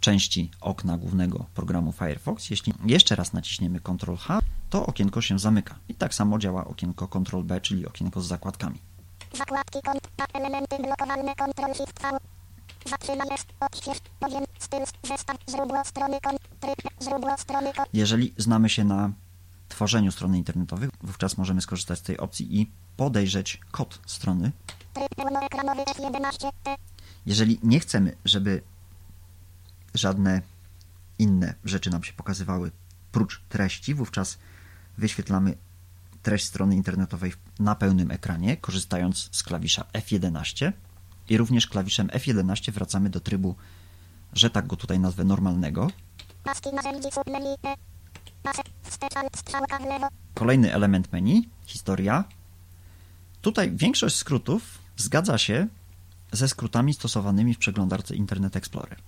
części 0.00 0.50
okna 0.60 0.98
głównego 0.98 1.46
programu 1.54 1.92
Firefox. 1.92 2.50
Jeśli 2.50 2.74
jeszcze 2.86 3.16
raz 3.16 3.32
naciśniemy 3.32 3.80
Ctrl-H, 3.80 4.38
to 4.70 4.86
okienko 4.86 5.20
się 5.20 5.38
zamyka. 5.38 5.74
I 5.88 5.94
tak 5.94 6.14
samo 6.14 6.38
działa 6.38 6.64
okienko 6.64 7.08
Ctrl-B, 7.08 7.60
czyli 7.60 7.86
okienko 7.86 8.20
z 8.20 8.26
zakładkami. 8.26 8.78
Zakładki 9.34 9.82
kont. 9.82 10.08
A. 10.18 10.38
Elementy 10.38 10.76
blokowane 10.82 11.34
Ctrl 11.34 11.74
Shift 11.74 12.02
V. 12.02 12.18
Zatrzymaj 12.86 13.28
jest. 13.30 13.46
Odśwież. 13.60 13.98
Powiem. 14.20 14.44
Styl. 14.58 14.80
Zestaw. 15.08 15.36
Źródło 15.50 15.84
strony 15.84 16.20
kont. 16.20 16.38
Tryb. 16.60 17.02
Źródło 17.02 17.38
strony. 17.38 17.72
Jeżeli 17.92 18.34
znamy 18.36 18.68
się 18.68 18.84
na 18.84 19.12
tworzeniu 19.70 20.12
stron 20.12 20.36
internetowych, 20.36 20.90
wówczas 21.02 21.38
możemy 21.38 21.60
skorzystać 21.60 21.98
z 21.98 22.02
tej 22.02 22.18
opcji 22.18 22.60
i 22.60 22.70
podejrzeć 22.96 23.60
kod 23.70 24.00
strony. 24.06 24.52
Tryb 24.94 25.14
pełnoekranowy 25.16 25.82
F11. 25.82 26.50
T. 26.62 26.76
Jeżeli 27.26 27.60
nie 27.62 27.80
chcemy, 27.80 28.16
żeby 28.24 28.62
żadne 29.94 30.42
inne 31.18 31.54
rzeczy 31.64 31.90
nam 31.90 32.04
się 32.04 32.12
pokazywały 32.12 32.70
prócz 33.12 33.40
treści, 33.48 33.94
wówczas 33.94 34.38
wyświetlamy 34.98 35.54
treść 36.22 36.44
strony 36.44 36.76
internetowej 36.76 37.32
na 37.58 37.74
pełnym 37.74 38.10
ekranie, 38.10 38.56
korzystając 38.56 39.28
z 39.32 39.42
klawisza 39.42 39.84
F11 39.92 40.72
i 41.28 41.36
również 41.36 41.66
klawiszem 41.66 42.08
F11 42.08 42.72
wracamy 42.72 43.10
do 43.10 43.20
trybu, 43.20 43.54
że 44.32 44.50
tak 44.50 44.66
go 44.66 44.76
tutaj 44.76 45.00
nazwę, 45.00 45.24
normalnego. 45.24 45.90
Kolejny 50.34 50.74
element 50.74 51.12
menu, 51.12 51.48
historia. 51.66 52.24
Tutaj 53.42 53.70
większość 53.76 54.16
skrótów 54.16 54.62
zgadza 54.96 55.38
się 55.38 55.66
ze 56.32 56.48
skrótami 56.48 56.94
stosowanymi 56.94 57.54
w 57.54 57.58
przeglądarce 57.58 58.14
Internet 58.14 58.56
Explorer. 58.56 58.98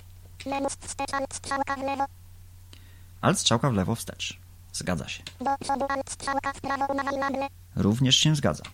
Alt. 3.21 3.39
Strzałka 3.39 3.71
w 3.71 3.75
lewo. 3.75 3.95
Wstecz. 3.95 4.39
Zgadza 4.73 5.09
się. 5.09 5.23
Również 7.77 8.17
się 8.17 8.37
zgadza. 8.37 8.65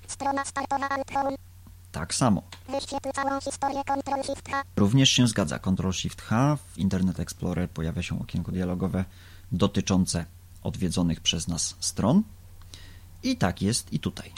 Tak 1.92 2.14
samo. 2.14 2.42
Również 4.76 5.10
się 5.10 5.26
zgadza. 5.28 5.58
Ctrl 5.58 5.90
Shift 5.92 6.22
H 6.22 6.56
w 6.56 6.78
Internet 6.78 7.20
Explorer 7.20 7.70
pojawia 7.70 8.02
się 8.02 8.20
okienko 8.20 8.52
dialogowe 8.52 9.04
dotyczące 9.52 10.24
odwiedzonych 10.68 11.20
przez 11.20 11.48
nas 11.48 11.76
stron. 11.80 12.22
I 13.22 13.37
tak 13.37 13.62
jest 13.62 13.92
i 13.92 13.98
tutaj. 13.98 14.32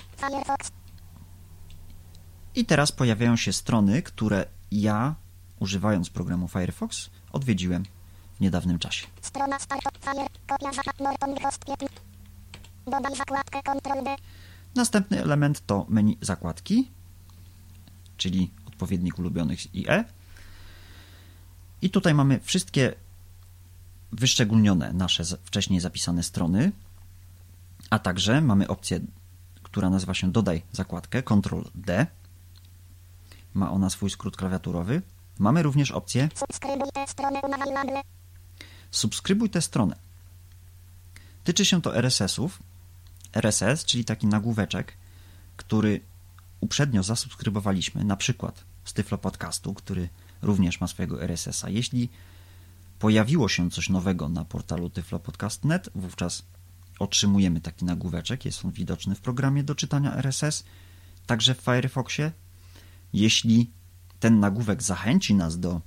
I 2.55 2.65
teraz 2.65 2.93
pojawiają 2.93 3.37
się 3.37 3.53
strony, 3.53 4.03
które 4.03 4.47
ja, 4.71 5.15
używając 5.61 6.11
programu 6.11 6.49
Firefox, 6.49 7.11
odwiedziłem 7.33 7.85
w 8.37 8.41
niedawnym 8.41 8.79
czasie. 8.79 9.07
Strona 9.21 9.59
startowa. 9.59 9.99
Fire. 10.01 10.27
Kopia 10.47 10.73
zakład 10.73 11.01
Norton 11.01 11.35
Host 11.43 11.65
5. 11.65 11.93
Dodaj 12.85 13.17
zakładkę 13.17 13.63
Ctrl 13.63 14.05
D. 14.05 14.17
Następny 14.75 15.23
element 15.23 15.67
to 15.67 15.87
menu 15.89 16.19
zakładki, 16.21 16.91
czyli 18.17 18.51
odpowiednik 18.67 19.19
ulubionych 19.19 19.75
IE. 19.75 20.05
I 21.83 21.91
tutaj 21.91 22.15
mamy 22.15 22.41
wszystkie 22.41 22.95
wyszczególnione 24.13 24.93
nasze 24.93 25.25
wcześniej 25.25 25.81
zapisane 25.81 26.23
strony, 26.23 26.73
a 27.91 27.99
także 27.99 28.41
mamy 28.41 28.69
opcję, 28.69 29.01
która 29.63 29.91
nazywa 29.91 30.15
się 30.15 30.33
Dodaj 30.33 30.63
zakładkę, 30.73 31.23
Ctrl 31.23 31.63
D. 31.75 32.07
Ma 33.55 33.71
ona 33.71 33.91
swój 33.91 34.11
skrót 34.11 34.37
klawiaturowy. 34.37 35.03
Mamy 35.39 35.63
również 35.63 35.91
opcję 35.91 36.29
Subskrybuj 36.35 36.89
tę 36.95 37.07
stronę. 37.07 37.41
Subskrybuj 38.91 39.51
tę 39.51 39.63
stronę. 39.63 39.97
Tyczy 41.45 41.65
się 41.65 41.83
to 41.83 41.97
RSS-ów. 41.97 42.63
RSS, 43.35 43.85
czyli 43.85 44.05
taki 44.05 44.27
nagłóweczek, 44.27 44.93
który 45.57 46.01
uprzednio 46.61 47.03
zasubskrybowaliśmy, 47.03 48.05
na 48.05 48.17
przykład 48.17 48.65
z 48.85 48.93
Tyflo 48.93 49.19
Podcastu, 49.19 49.75
który 49.75 50.09
również 50.43 50.81
ma 50.81 50.87
swojego 50.87 51.23
RSS-a. 51.23 51.69
Jeśli 51.69 52.09
pojawiło 53.01 53.49
się 53.49 53.71
coś 53.71 53.89
nowego 53.89 54.29
na 54.29 54.45
portalu 54.45 54.91
tyflopodcast.net, 54.91 55.91
wówczas 55.95 56.43
otrzymujemy 56.99 57.61
taki 57.61 57.85
nagłóweczek. 57.85 58.45
Jest 58.45 58.65
on 58.65 58.71
widoczny 58.71 59.15
w 59.15 59.21
programie 59.21 59.65
do 59.65 59.75
czytania 59.75 60.17
RSS, 60.17 60.65
także 61.27 61.55
w 61.55 61.61
Firefoxie. 61.61 62.33
Jeśli 63.13 63.71
ten 64.21 64.41
nagłówek 64.41 64.83
zachęci 64.83 65.35
nas 65.35 65.61
do 65.61 65.81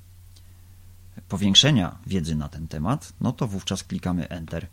powiększenia 1.28 1.98
wiedzy 2.08 2.36
na 2.36 2.50
ten 2.50 2.68
temat, 2.68 3.14
no 3.22 3.32
to 3.32 3.48
wówczas 3.48 3.84
klikamy 3.84 4.30
Enter 4.30 4.68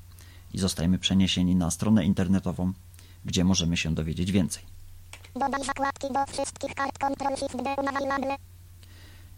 i 0.54 0.58
zostajemy 0.58 0.98
przeniesieni 0.98 1.56
na 1.56 1.70
stronę 1.70 2.04
internetową, 2.04 2.72
gdzie 3.24 3.44
możemy 3.44 3.76
się 3.76 3.94
dowiedzieć 3.94 4.32
więcej. 4.32 4.62
Dodaj 5.34 5.64
zakładki 5.64 6.06
do 6.12 6.26
wszystkich 6.26 6.74
kart 6.74 6.98
Ctrl 6.98 7.36
Shift 7.36 7.56
D. 7.56 7.76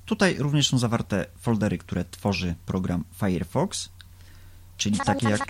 Tutaj 0.07 0.37
również 0.39 0.69
są 0.69 0.79
zawarte 0.79 1.27
foldery, 1.39 1.79
które 1.79 2.05
tworzy 2.05 2.55
program 2.67 3.05
Firefox, 3.21 3.89
czyli 4.77 4.99
takie 4.99 5.29
jak. 5.29 5.41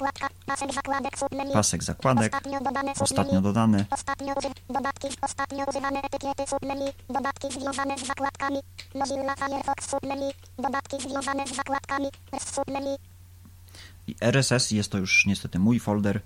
Pasek 1.53 1.85
zakładek 1.85 2.33
Ostatnio 2.35 3.41
submenu. 12.53 12.99
i 14.07 14.17
RSS 14.21 14.71
jest 14.71 14.91
to 14.93 14.99
już 14.99 15.27
niestety 15.27 15.59
mój 15.59 15.81
folder. 15.81 16.21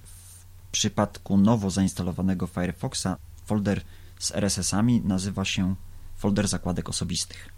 W 0.68 0.70
przypadku 0.70 1.36
nowo 1.36 1.70
zainstalowanego 1.70 2.46
Firefoxa 2.46 3.16
folder 3.44 3.80
z 4.18 4.30
RSS-ami 4.30 5.00
nazywa 5.00 5.44
się 5.44 5.74
folder 6.16 6.48
zakładek 6.48 6.88
osobistych 6.88 7.55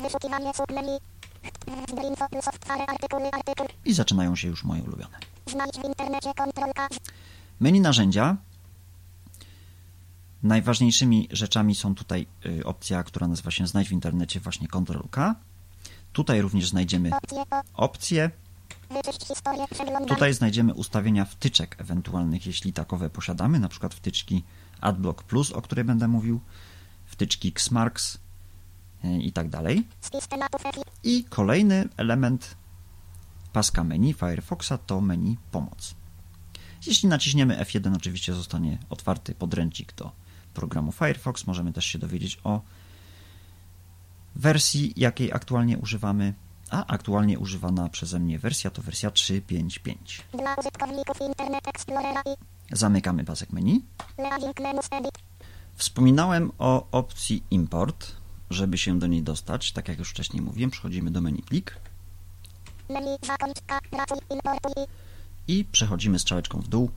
Wyszukiwanie 0.00 0.54
submenu. 0.54 0.98
Info 2.08 2.28
plus 2.28 2.44
software 2.44 2.90
artykuły 2.90 3.30
artykuł. 3.32 3.66
i 3.84 3.94
zaczynają 3.94 4.36
się 4.36 4.48
już 4.48 4.64
moje 4.64 4.82
ulubione. 4.82 5.18
Menu 7.60 7.80
narzędzia. 7.80 8.36
Najważniejszymi 10.42 11.28
rzeczami 11.30 11.74
są 11.74 11.94
tutaj 11.94 12.26
y, 12.46 12.64
opcja, 12.64 13.02
która 13.02 13.28
nazywa 13.28 13.50
się 13.50 13.66
Znajdź 13.66 13.88
w 13.88 13.92
internecie, 13.92 14.40
właśnie 14.40 14.68
Ctrl-K. 14.68 15.34
Tutaj 16.12 16.40
również 16.40 16.68
znajdziemy 16.68 17.10
Opcje. 17.74 18.30
Tutaj 20.08 20.34
znajdziemy 20.34 20.74
ustawienia 20.74 21.24
wtyczek 21.24 21.76
ewentualnych, 21.78 22.46
jeśli 22.46 22.72
takowe 22.72 23.10
posiadamy, 23.10 23.60
na 23.60 23.68
przykład 23.68 23.94
wtyczki 23.94 24.44
AdBlock 24.80 25.22
Plus, 25.22 25.52
o 25.52 25.62
której 25.62 25.84
będę 25.84 26.08
mówił, 26.08 26.40
wtyczki 27.06 27.48
Xmarks 27.48 28.18
i 29.04 29.32
tak 29.32 29.48
dalej. 29.48 29.88
I 31.04 31.24
kolejny 31.24 31.88
element 31.96 32.56
paska 33.52 33.84
menu 33.84 34.14
Firefoxa 34.14 34.78
to 34.86 35.00
menu 35.00 35.36
Pomoc. 35.50 35.94
Jeśli 36.86 37.08
naciśniemy 37.08 37.56
F1, 37.56 37.96
oczywiście 37.96 38.34
zostanie 38.34 38.78
otwarty 38.90 39.34
podręcznik 39.34 39.94
do 39.94 40.12
programu 40.54 40.92
Firefox. 40.92 41.46
Możemy 41.46 41.72
też 41.72 41.84
się 41.84 41.98
dowiedzieć 41.98 42.38
o 42.44 42.60
wersji, 44.36 44.92
jakiej 44.96 45.32
aktualnie 45.32 45.78
używamy, 45.78 46.34
a 46.70 46.86
aktualnie 46.86 47.38
używana 47.38 47.88
przeze 47.88 48.18
mnie 48.18 48.38
wersja 48.38 48.70
to 48.70 48.82
wersja 48.82 49.10
3.5.5. 49.10 49.96
Dla 50.38 50.54
użytkowników 50.54 51.20
Internet 51.20 51.68
Explorera 51.68 52.22
i 52.22 52.58
Zamykamy 52.72 53.24
pasek 53.24 53.52
menu. 53.52 53.82
Wspominałem 55.74 56.52
o 56.58 56.86
opcji 56.92 57.42
Import. 57.50 58.12
Żeby 58.50 58.78
się 58.78 58.98
do 58.98 59.06
niej 59.06 59.22
dostać, 59.22 59.72
tak 59.72 59.88
jak 59.88 59.98
już 59.98 60.10
wcześniej 60.10 60.42
mówiłem, 60.42 60.70
przechodzimy 60.70 61.10
do 61.10 61.20
menu 61.20 61.42
plik 61.42 61.76
Menu 62.88 63.18
zakończ 63.22 63.60
K. 63.66 63.78
Pracuj. 63.90 64.18
Importuj. 64.30 64.84
i 65.48 65.64
przechodzimy 65.64 66.18
strzałeczką 66.18 66.60
w 66.60 66.68
dół 66.68 66.90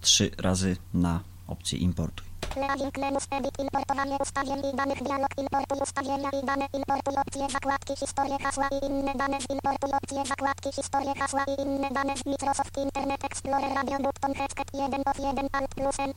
trzy 0.00 0.30
razy 0.38 0.76
na 0.94 1.20
opcję 1.46 1.78
importuj. 1.78 2.26
Leading 2.56 2.98
menus 2.98 3.26
edit 3.30 3.58
importowanie 3.58 4.16
ustawień 4.22 4.58
i 4.72 4.76
danych 4.76 5.02
dialog 5.02 5.30
importuj 5.38 5.78
ustawienia 5.82 6.30
i 6.42 6.46
dane 6.46 6.66
importuj 6.72 7.14
opcje 7.16 7.50
zakładki 7.50 7.96
historie 7.96 8.38
hasła 8.38 8.68
i 8.68 8.86
inne 8.86 9.14
dane 9.14 9.38
importuj 9.50 9.90
opcje 10.02 10.26
zakładki 10.26 10.72
historie 10.72 11.14
hasła 11.14 11.44
i 11.44 11.62
inne 11.62 11.90
dane 11.90 12.16
z 12.16 12.26
Microsoft 12.26 12.78
Internet 12.78 13.24
Explorer 13.24 13.74
Radio 13.74 13.98
button 13.98 14.34
hashtag 14.34 14.66
1 14.74 15.02
of 15.06 15.18
1 15.18 15.48
alt 15.52 15.74
plus 15.74 15.98
n 15.98 16.12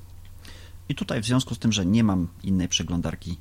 I 0.89 0.95
tutaj 0.95 1.21
w 1.21 1.25
związku 1.25 1.55
z 1.55 1.59
tym, 1.59 1.71
że 1.71 1.85
nie 1.85 2.03
mam 2.03 2.27
innej 2.43 2.67
przeglądarki 2.67 3.37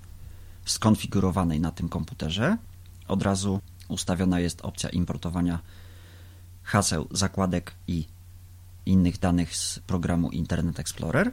skonfigurowanej 0.71 1.61
na 1.61 1.71
tym 1.71 1.89
komputerze, 1.89 2.57
od 3.09 3.23
razu 3.23 3.61
ustawiona 3.89 4.41
jest 4.41 4.61
opcja 4.61 4.89
importowania 4.91 5.59
haseł, 6.63 7.09
zakładek 7.11 7.75
i 7.87 8.07
innych 8.87 9.19
danych 9.19 9.57
z 9.57 9.79
programu 9.79 10.31
Internet 10.31 10.81
Explorer. 10.81 11.33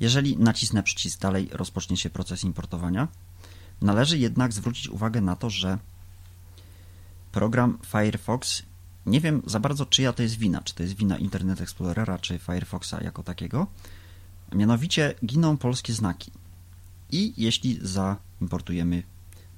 Jeżeli 0.00 0.36
nacisnę 0.36 0.82
przycisk 0.82 1.20
dalej, 1.20 1.48
rozpocznie 1.52 1.96
się 1.96 2.10
proces 2.10 2.44
importowania. 2.44 3.08
Należy 3.80 4.18
jednak 4.18 4.52
zwrócić 4.52 4.88
uwagę 4.88 5.20
na 5.20 5.36
to, 5.36 5.50
że 5.50 5.78
program 7.32 7.78
Firefox, 7.86 8.62
nie 9.06 9.20
wiem 9.20 9.42
za 9.46 9.60
bardzo 9.60 9.86
czyja 9.86 10.12
to 10.12 10.22
jest 10.22 10.38
wina, 10.38 10.62
czy 10.62 10.74
to 10.74 10.82
jest 10.82 10.96
wina 10.96 11.18
Internet 11.18 11.60
Explorera, 11.60 12.18
czy 12.18 12.38
Firefoxa 12.38 12.94
jako 13.00 13.22
takiego. 13.22 13.66
Mianowicie 14.52 15.14
giną 15.26 15.56
polskie 15.56 15.92
znaki. 15.92 16.32
I 17.10 17.34
jeśli 17.36 17.78
zaimportujemy 17.82 19.02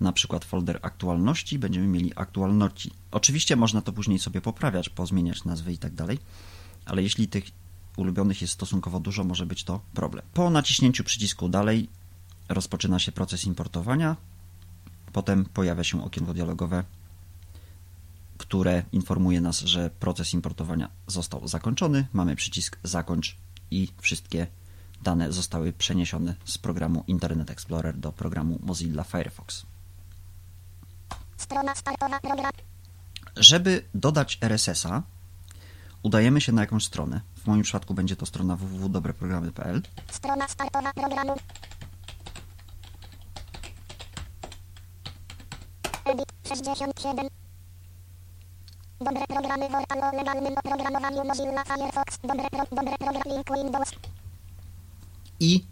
na 0.01 0.13
przykład 0.13 0.45
folder 0.45 0.79
aktualności, 0.83 1.59
będziemy 1.59 1.87
mieli 1.87 2.13
aktualności. 2.17 2.91
Oczywiście 3.11 3.57
można 3.57 3.83
to 3.83 3.93
później 3.93 4.19
sobie 4.19 4.41
poprawiać, 4.41 4.89
pozmieniać 4.89 5.45
nazwy 5.45 5.73
i 5.73 5.79
tak 5.79 5.95
dalej, 5.95 6.19
ale 6.85 7.03
jeśli 7.03 7.29
tych 7.29 7.45
ulubionych 7.97 8.41
jest 8.41 8.53
stosunkowo 8.53 9.01
dużo, 9.01 9.25
może 9.25 9.47
być 9.47 9.65
to 9.65 9.81
problem. 9.95 10.25
Po 10.35 10.51
naciśnięciu 10.51 11.05
przycisku 11.05 11.49
dalej 11.49 11.89
rozpoczyna 12.49 12.99
się 12.99 13.13
proces 13.13 13.45
importowania. 13.45 14.17
Potem 15.13 15.45
pojawia 15.45 15.85
się 15.85 16.05
okienko 16.05 16.35
dialogowe, 16.35 16.85
które 18.39 18.83
informuje 18.93 19.41
nas, 19.41 19.61
że 19.61 19.91
proces 20.01 20.35
importowania 20.35 20.91
został 21.07 21.49
zakończony. 21.49 22.07
Mamy 22.13 22.37
przycisk 22.37 22.79
zakończ 22.83 23.37
i 23.71 23.89
wszystkie 24.01 24.47
dane 25.03 25.33
zostały 25.33 25.73
przeniesione 25.73 26.35
z 26.45 26.59
programu 26.59 27.05
Internet 27.07 27.51
Explorer 27.51 27.97
do 27.97 28.13
programu 28.13 28.59
Mozilla 28.63 29.05
Firefox. 29.05 29.67
strona 31.37 31.75
startowa 31.75 32.21
program 32.21 32.53
Żeby 33.37 33.85
dodać 33.95 34.39
RSS-a, 34.41 35.03
udajemy 36.03 36.41
się 36.41 36.53
na 36.53 36.61
jakąś 36.61 36.85
stronę. 36.85 37.21
W 37.37 37.47
moim 37.47 37.63
przypadku 37.63 37.95
będzie 37.95 38.17
to 38.17 38.27
strona 38.27 38.57
www.dobreprogramy.pl. 38.57 39.83
strona 40.11 40.49
startowa 40.49 40.93
programu 40.93 41.37
edit 46.05 46.33
67 46.49 47.29
Dobre 49.01 49.27
programy 49.27 49.67
o 49.67 50.17
legalnym 50.17 50.55
oprogramowaniu 50.57 51.25
Mozilla 51.25 51.65
Firefox 51.65 52.19
Dobre, 52.23 52.51
pro, 52.51 52.65
dobre 52.77 52.99
program 52.99 53.23
link 53.27 53.47
Windows 53.57 53.91
i 55.41 55.65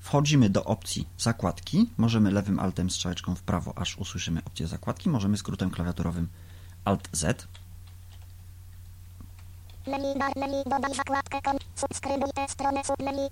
wchodzimy 0.00 0.50
do 0.50 0.64
opcji 0.64 1.08
zakładki. 1.18 1.90
Możemy 1.96 2.30
lewym 2.30 2.60
altem 2.60 2.90
strzałeczką 2.90 3.34
w 3.34 3.42
prawo, 3.42 3.78
aż 3.78 3.98
usłyszymy 3.98 4.44
opcję 4.44 4.66
zakładki. 4.66 5.08
Możemy 5.08 5.36
skrótem 5.36 5.70
klawiaturowym 5.70 6.28
Alt 6.84 7.08
Z. 7.12 7.48
Menu 9.86 10.18
bar 10.18 10.32
menu 10.36 10.62
dodaj 10.64 10.94
zakładkę 10.94 11.42
kom 11.42 11.56
Subskrybuj 11.74 12.30
tę 12.34 12.48
stronę 12.48 12.84
submenu 12.84 13.28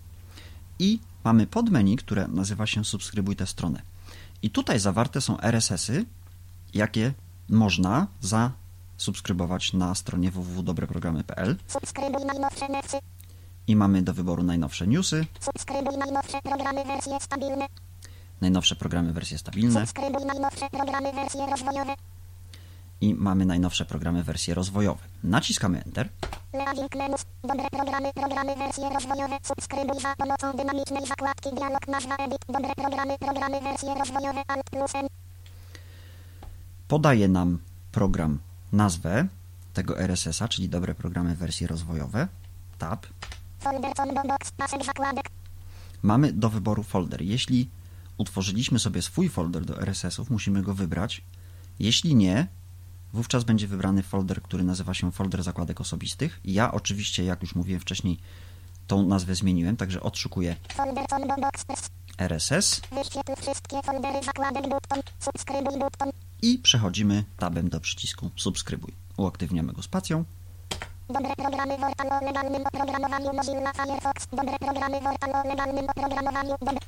I 0.79 0.99
mamy 1.25 1.47
podmenu, 1.47 1.97
które 1.97 2.29
nazywa 2.29 2.67
się 2.67 2.85
Subskrybuj 2.85 3.37
tę 3.37 3.47
stronę. 3.47 3.83
I 4.43 4.51
tutaj 4.51 4.81
zawarte 4.81 5.21
są 5.21 5.41
RSS-y, 5.41 6.05
jakie 6.75 7.13
można 7.49 8.07
zasubskrybować 8.21 9.73
na 9.73 9.95
stronie 9.95 10.31
www.dobreprogramy.pl. 10.31 11.57
Subskrybuj 11.67 12.25
najnowsze 12.25 12.69
I 13.71 13.77
mamy 13.77 14.03
do 14.03 14.15
wyboru 14.15 14.43
najnowsze 14.43 14.87
newsy, 14.87 15.27
Subskrybuj 15.41 15.97
najnowsze 15.97 16.43
programy 16.43 16.85
wersje 16.85 17.21
stabilne. 17.21 17.67
Najnowsze 18.41 18.77
programy 18.77 19.13
wersje 19.13 19.39
stabilne. 19.39 19.81
Subskrybuj 19.81 20.25
najnowsze 20.27 20.71
programy 20.71 21.13
wersje 21.13 21.47
rozwojowe. 21.47 21.95
I 23.01 23.15
mamy 23.15 23.47
najnowsze 23.47 23.85
programy 23.85 24.23
wersje 24.25 24.55
rozwojowe. 24.55 25.01
Naciskamy 25.25 25.83
Enter. 25.87 26.09
Menus 26.99 27.25
Dobre 27.43 27.71
programy 27.71 28.13
programy 28.15 28.57
wersje 28.57 28.89
rozwojowe. 28.95 29.39
Subskrybuj 29.43 30.01
za 30.01 30.17
pomocą 30.17 30.53
dynamicznej 30.57 31.07
zakładki 31.07 31.51
dialog 31.55 31.89
nazwa 31.89 32.17
edit. 32.17 32.43
Dobre 32.49 32.75
programy 32.75 33.19
programy 33.19 33.61
wersje 33.61 33.95
rozwojowe. 33.95 34.43
Alt 34.49 34.71
plus 34.71 34.95
n. 34.95 35.07
Podaje 36.89 37.29
nam 37.29 37.59
program 37.93 38.39
nazwę 38.73 39.27
tego 39.75 39.99
RSS-a, 39.99 40.49
czyli 40.49 40.69
dobre 40.69 40.95
programy 40.95 41.37
wersje 41.37 41.67
rozwojowe. 41.67 42.29
Tab. 42.79 43.07
Folder 43.61 43.95
combo 43.95 44.23
box 44.23 44.51
pasek 44.51 44.85
zakładek 44.85 45.31
Mamy 46.03 46.33
do 46.33 46.49
wyboru 46.49 46.83
folder. 46.83 47.23
Jeśli 47.23 47.69
utworzyliśmy 48.19 48.79
sobie 48.79 49.03
swój 49.03 49.29
folder 49.29 49.65
do 49.65 49.83
RSS-ów, 49.83 50.31
musimy 50.31 50.63
go 50.63 50.75
wybrać. 50.75 51.23
Jeśli 51.79 52.15
nie, 52.15 52.47
wówczas 53.13 53.45
będzie 53.45 53.67
wybrany 53.67 54.03
folder, 54.03 54.43
który 54.43 54.65
nazywa 54.65 54.95
się 54.95 55.13
folder 55.13 55.43
zakładek 55.43 55.81
osobistych. 55.81 56.41
Ja 56.45 56.73
oczywiście, 56.73 57.25
jak 57.25 57.43
już 57.43 57.55
mówiłem 57.55 57.81
wcześniej, 57.81 58.19
tą 58.87 59.07
nazwę 59.07 59.35
zmieniłem, 59.35 59.77
także 59.77 60.01
odszukuję 60.01 60.57
Folder 60.75 61.07
combo 61.07 61.35
box 61.37 61.65
RSS 62.19 62.81
Wyświetl 62.93 63.33
wszystkie 63.43 63.83
foldery 63.83 64.25
zakładek 64.25 64.63
button 64.63 65.03
Subskrybuj 65.19 65.79
button 65.79 66.11
i 66.43 66.59
przechodzimy 66.59 67.25
tabem 67.37 67.69
do 67.69 67.81
przycisku 67.81 68.31
subskrybuj. 68.37 68.93
Uaktywniamy 69.17 69.73
go 69.73 69.83
spacją. 69.83 70.25
Dobre 71.13 71.35
programy 71.37 71.75
o 71.75 72.25
legalnym 72.25 72.63
oprogramowaniu 72.67 73.33
Mozilla 73.35 73.73
Firefox 73.73 74.27
Dobre 74.33 74.59
programy 74.59 74.97
o 74.99 75.49
legalnym 75.49 75.87
oprogramowaniu 75.89 76.57
Dobre 76.61 76.79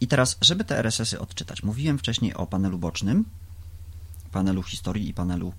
I 0.00 0.06
teraz, 0.06 0.36
żeby 0.40 0.64
te 0.64 0.78
RSS-y 0.78 1.20
odczytać, 1.20 1.62
mówiłem 1.62 1.98
wcześniej 1.98 2.34
o 2.34 2.46
panelu 2.46 2.78
bocznym, 2.78 3.24
panelu 4.32 4.62
historii 4.62 5.08
i 5.08 5.14
panelu 5.14 5.52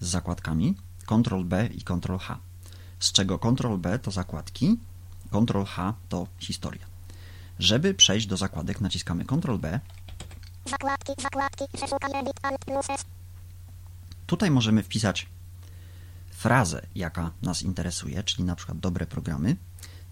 z 0.00 0.08
zakładkami, 0.08 0.74
Ctrl 1.06 1.44
B 1.44 1.66
i 1.66 1.82
Ctrl 1.82 2.16
H. 2.18 2.38
Z 3.00 3.12
czego 3.12 3.38
Ctrl 3.38 3.76
B 3.76 3.98
to 3.98 4.10
zakładki, 4.10 4.78
Ctrl 5.30 5.64
H 5.64 5.94
to 6.08 6.26
historia. 6.38 6.86
Żeby 7.58 7.94
przejść 7.94 8.26
do 8.26 8.36
zakładek, 8.36 8.80
naciskamy 8.80 9.24
Ctrl 9.24 9.58
B. 9.58 9.80
Zakładki 10.66 11.12
zakładki 11.22 11.64
alt 12.42 12.64
plus 12.64 12.90
s 12.90 13.04
Tutaj 14.26 14.50
możemy 14.50 14.82
wpisać 14.82 15.26
frazę, 16.34 16.86
jaka 16.94 17.30
nas 17.42 17.62
interesuje, 17.62 18.22
czyli 18.22 18.44
na 18.44 18.56
przykład 18.56 18.78
dobre 18.78 19.06
programy. 19.06 19.56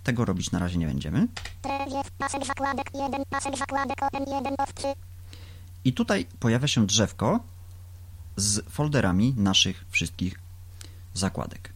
Tego 0.05 0.25
robić 0.25 0.51
na 0.51 0.59
razie 0.59 0.79
nie 0.79 0.87
będziemy. 0.87 1.29
Trewie 1.63 2.03
pasek 2.19 2.47
zakładek 2.47 2.91
1 2.95 3.23
pasek 3.31 3.59
zakładek 3.59 3.99
ON1 4.01 4.55
of 4.59 4.75
3 4.75 4.87
I 5.85 5.93
tutaj 5.93 6.27
pojawia 6.41 6.69
się 6.69 6.87
drzewko 6.87 7.41
z 8.37 8.65
folderami 8.69 9.35
naszych 9.37 9.85
wszystkich 9.91 10.39
zakładek. 11.15 11.73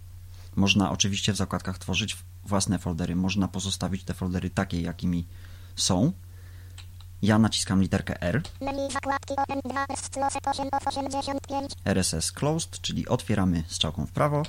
Można 0.57 0.91
oczywiście 0.91 1.33
w 1.33 1.37
zakładkach 1.37 1.79
tworzyć 1.79 2.17
własne 2.45 2.79
foldery, 2.79 3.17
można 3.17 3.49
pozostawić 3.49 4.05
te 4.05 4.15
foldery 4.15 4.51
takie, 4.51 4.81
jakimi 4.81 5.27
są. 5.77 6.13
Ja 7.27 7.39
naciskam 7.39 7.83
literkę 7.83 8.23
R, 8.23 8.43
Menu 8.61 8.91
zakładki 8.91 9.35
ON2 9.35 9.97
s 9.97 10.09
closet 10.09 10.49
8 10.49 10.69
of 10.73 10.87
85 10.87 11.73
RSS 11.85 12.33
Closed, 12.33 12.81
czyli 12.81 13.09
otwieramy 13.09 13.63
strzałką 13.67 14.07
w 14.07 14.13
prawo. 14.13 14.43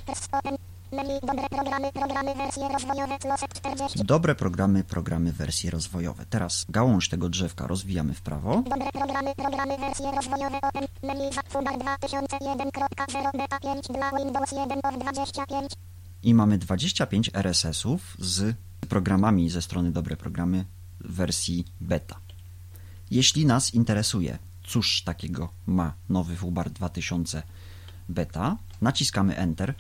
Menu 0.92 1.20
dobre 1.28 1.50
programy 1.50 1.92
programy 1.94 2.36
wersje 2.36 2.70
rozwojowe 2.74 3.20
closet 3.20 3.54
40 3.54 4.06
Dobre 4.06 4.36
programy, 4.36 4.84
programy, 4.84 5.32
wersje 5.32 5.72
rozwojowe. 5.72 6.26
Teraz 6.30 6.66
gałąź 6.70 7.10
tego 7.10 7.30
drzewka 7.30 7.68
rozwijamy 7.68 8.14
w 8.14 8.22
prawo. 8.22 8.64
Dobre 8.70 8.92
programy 8.92 9.36
programy 9.36 9.78
wersje 9.78 10.12
rozwojowe 10.12 10.60
ON 10.62 10.86
Menu 11.04 11.30
Fubar 11.50 11.78
2001.0 11.78 13.38
beta 13.38 13.60
5 13.60 13.88
dla 13.88 14.12
Windows 14.12 14.52
1 14.52 14.80
of 14.84 15.00
25 15.00 15.72
i 16.24 16.34
mamy 16.34 16.58
25 16.58 17.32
RSS-ów 17.34 18.18
z 18.20 18.56
programami 18.90 19.50
ze 19.50 19.62
strony 19.62 19.92
Dobre 19.92 20.18
Programy 20.18 20.66
w 21.02 21.16
wersji 21.16 21.66
beta. 21.82 22.27
Jeśli 23.12 23.46
nas 23.46 23.74
interesuje, 23.74 24.38
cóż 24.64 25.02
takiego 25.02 25.50
ma 25.68 25.94
nowy 26.10 26.36
WBAR 26.36 26.70
2000 26.70 27.44
beta, 28.10 28.58
naciskamy 28.82 29.38
Enter. 29.38 29.74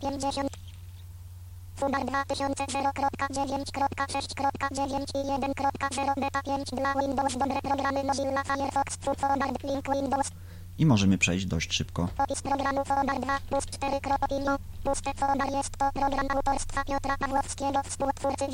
50 0.00 0.48
Fubar 1.76 2.06
2000.9.6.9 2.06 5.04
i 5.14 5.16
1.0 5.18 6.20
beta 6.20 6.42
5 6.42 6.70
dla 6.70 6.94
Windows. 6.94 7.38
Dobre 7.38 7.62
programy 7.62 8.04
Mozilla 8.04 8.44
Firefox 8.44 8.96
Fubar 8.96 9.38
link 9.64 9.88
Windows 9.94 10.30
i 10.78 10.86
możemy 10.86 11.18
przejść 11.18 11.46
dość 11.46 11.72
szybko. 11.72 12.08
Opis 12.18 12.42
programu 12.42 12.84
Fodar 12.84 13.20
2 13.20 13.40
plus 13.48 13.66
4 13.66 13.96
opinią. 14.20 14.56
Puste 14.84 15.14
Fodar 15.14 15.50
jest 15.50 15.76
to 15.76 15.92
program 15.92 16.26
autorstwa 16.36 16.84
Piotra 16.84 17.16
Pawłowskiego, 17.18 17.82
współtwórcy 17.84 18.44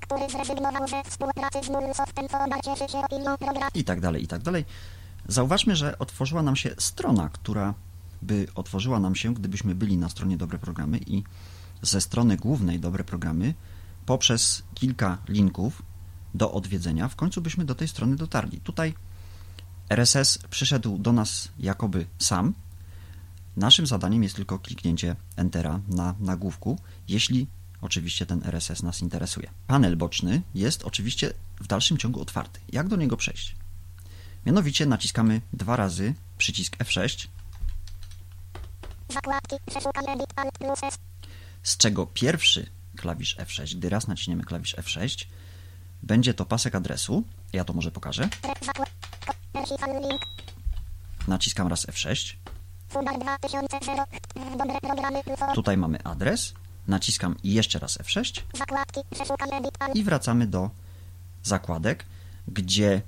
który 0.00 0.30
zrezygnował 0.30 0.88
ze 0.88 1.02
współpracy 1.04 1.58
z 1.64 1.68
Nullsoftem. 1.68 2.28
Fodar 2.28 2.60
cieszy 2.64 2.92
się 2.92 2.98
opinią 2.98 3.38
programu. 3.38 3.70
i 3.74 3.84
tak 3.84 4.00
dalej, 4.00 4.24
i 4.24 4.26
tak 4.26 4.42
dalej. 4.42 4.64
Zauważmy, 5.28 5.76
że 5.76 5.98
otworzyła 5.98 6.42
nam 6.42 6.56
się 6.56 6.74
strona, 6.78 7.28
która 7.28 7.74
by 8.22 8.46
otworzyła 8.54 9.00
nam 9.00 9.14
się, 9.14 9.34
gdybyśmy 9.34 9.74
byli 9.74 9.96
na 9.96 10.08
stronie 10.08 10.36
Dobre 10.36 10.58
Programy 10.58 10.98
i 10.98 11.22
ze 11.82 12.00
strony 12.00 12.36
głównej 12.36 12.80
Dobre 12.80 13.04
Programy 13.04 13.54
poprzez 14.06 14.62
kilka 14.74 15.18
linków 15.28 15.82
do 16.34 16.52
odwiedzenia 16.52 17.08
w 17.08 17.16
końcu 17.16 17.40
byśmy 17.40 17.64
do 17.64 17.74
tej 17.74 17.88
strony 17.88 18.16
dotarli. 18.16 18.60
Tutaj 18.60 18.94
RSS 19.90 20.38
przyszedł 20.50 20.98
do 20.98 21.12
nas 21.12 21.48
jakoby 21.58 22.06
sam. 22.18 22.54
Naszym 23.56 23.86
zadaniem 23.86 24.22
jest 24.22 24.36
tylko 24.36 24.58
kliknięcie 24.58 25.16
Entera 25.36 25.80
na 25.88 26.14
nagłówku, 26.20 26.78
jeśli 27.08 27.46
oczywiście 27.80 28.26
ten 28.26 28.42
RSS 28.44 28.82
nas 28.82 29.00
interesuje. 29.00 29.50
Panel 29.66 29.96
boczny 29.96 30.42
jest 30.54 30.84
oczywiście 30.84 31.32
w 31.60 31.66
dalszym 31.66 31.98
ciągu 31.98 32.20
otwarty. 32.20 32.60
Jak 32.72 32.88
do 32.88 32.96
niego 32.96 33.16
przejść? 33.16 33.56
Mianowicie 34.46 34.86
naciskamy 34.86 35.40
dwa 35.52 35.76
razy 35.76 36.14
przycisk 36.38 36.76
F6, 36.76 37.28
Zakładki. 39.08 39.56
Przeszukaj 39.66 40.14
edit 40.14 40.26
alt 40.36 40.58
plus 40.58 40.82
S. 40.82 40.98
z 41.62 41.76
czego 41.76 42.06
pierwszy 42.06 42.66
klawisz 42.96 43.36
F6, 43.36 43.76
gdy 43.76 43.88
raz 43.88 44.08
naciśniemy 44.08 44.44
klawisz 44.44 44.76
F6, 44.76 45.26
będzie 46.04 46.34
to 46.34 46.44
pasek 46.46 46.74
adresu. 46.74 47.24
Ja 47.52 47.64
to 47.64 47.72
może 47.72 47.90
pokażę. 47.90 48.28
Naciskam 51.28 51.68
raz 51.68 51.86
F6. 51.86 52.36
Fudar 52.88 53.14
2000. 53.18 53.78
Dobre 54.58 54.80
programy. 54.80 55.22
Fo- 55.22 55.54
Tutaj 55.54 55.76
mamy 55.76 56.02
adres. 56.04 56.54
Naciskam 56.88 57.36
jeszcze 57.44 57.78
raz 57.78 57.98
F6 57.98 58.40
Zakładki. 58.58 59.00
Przeszukaj 59.10 59.48
edit 59.58 59.74
alt. 59.78 59.96
i 59.96 60.04
wracamy 60.04 60.46
do 60.46 60.70
zakładek, 61.42 62.04
gdzie 62.48 63.02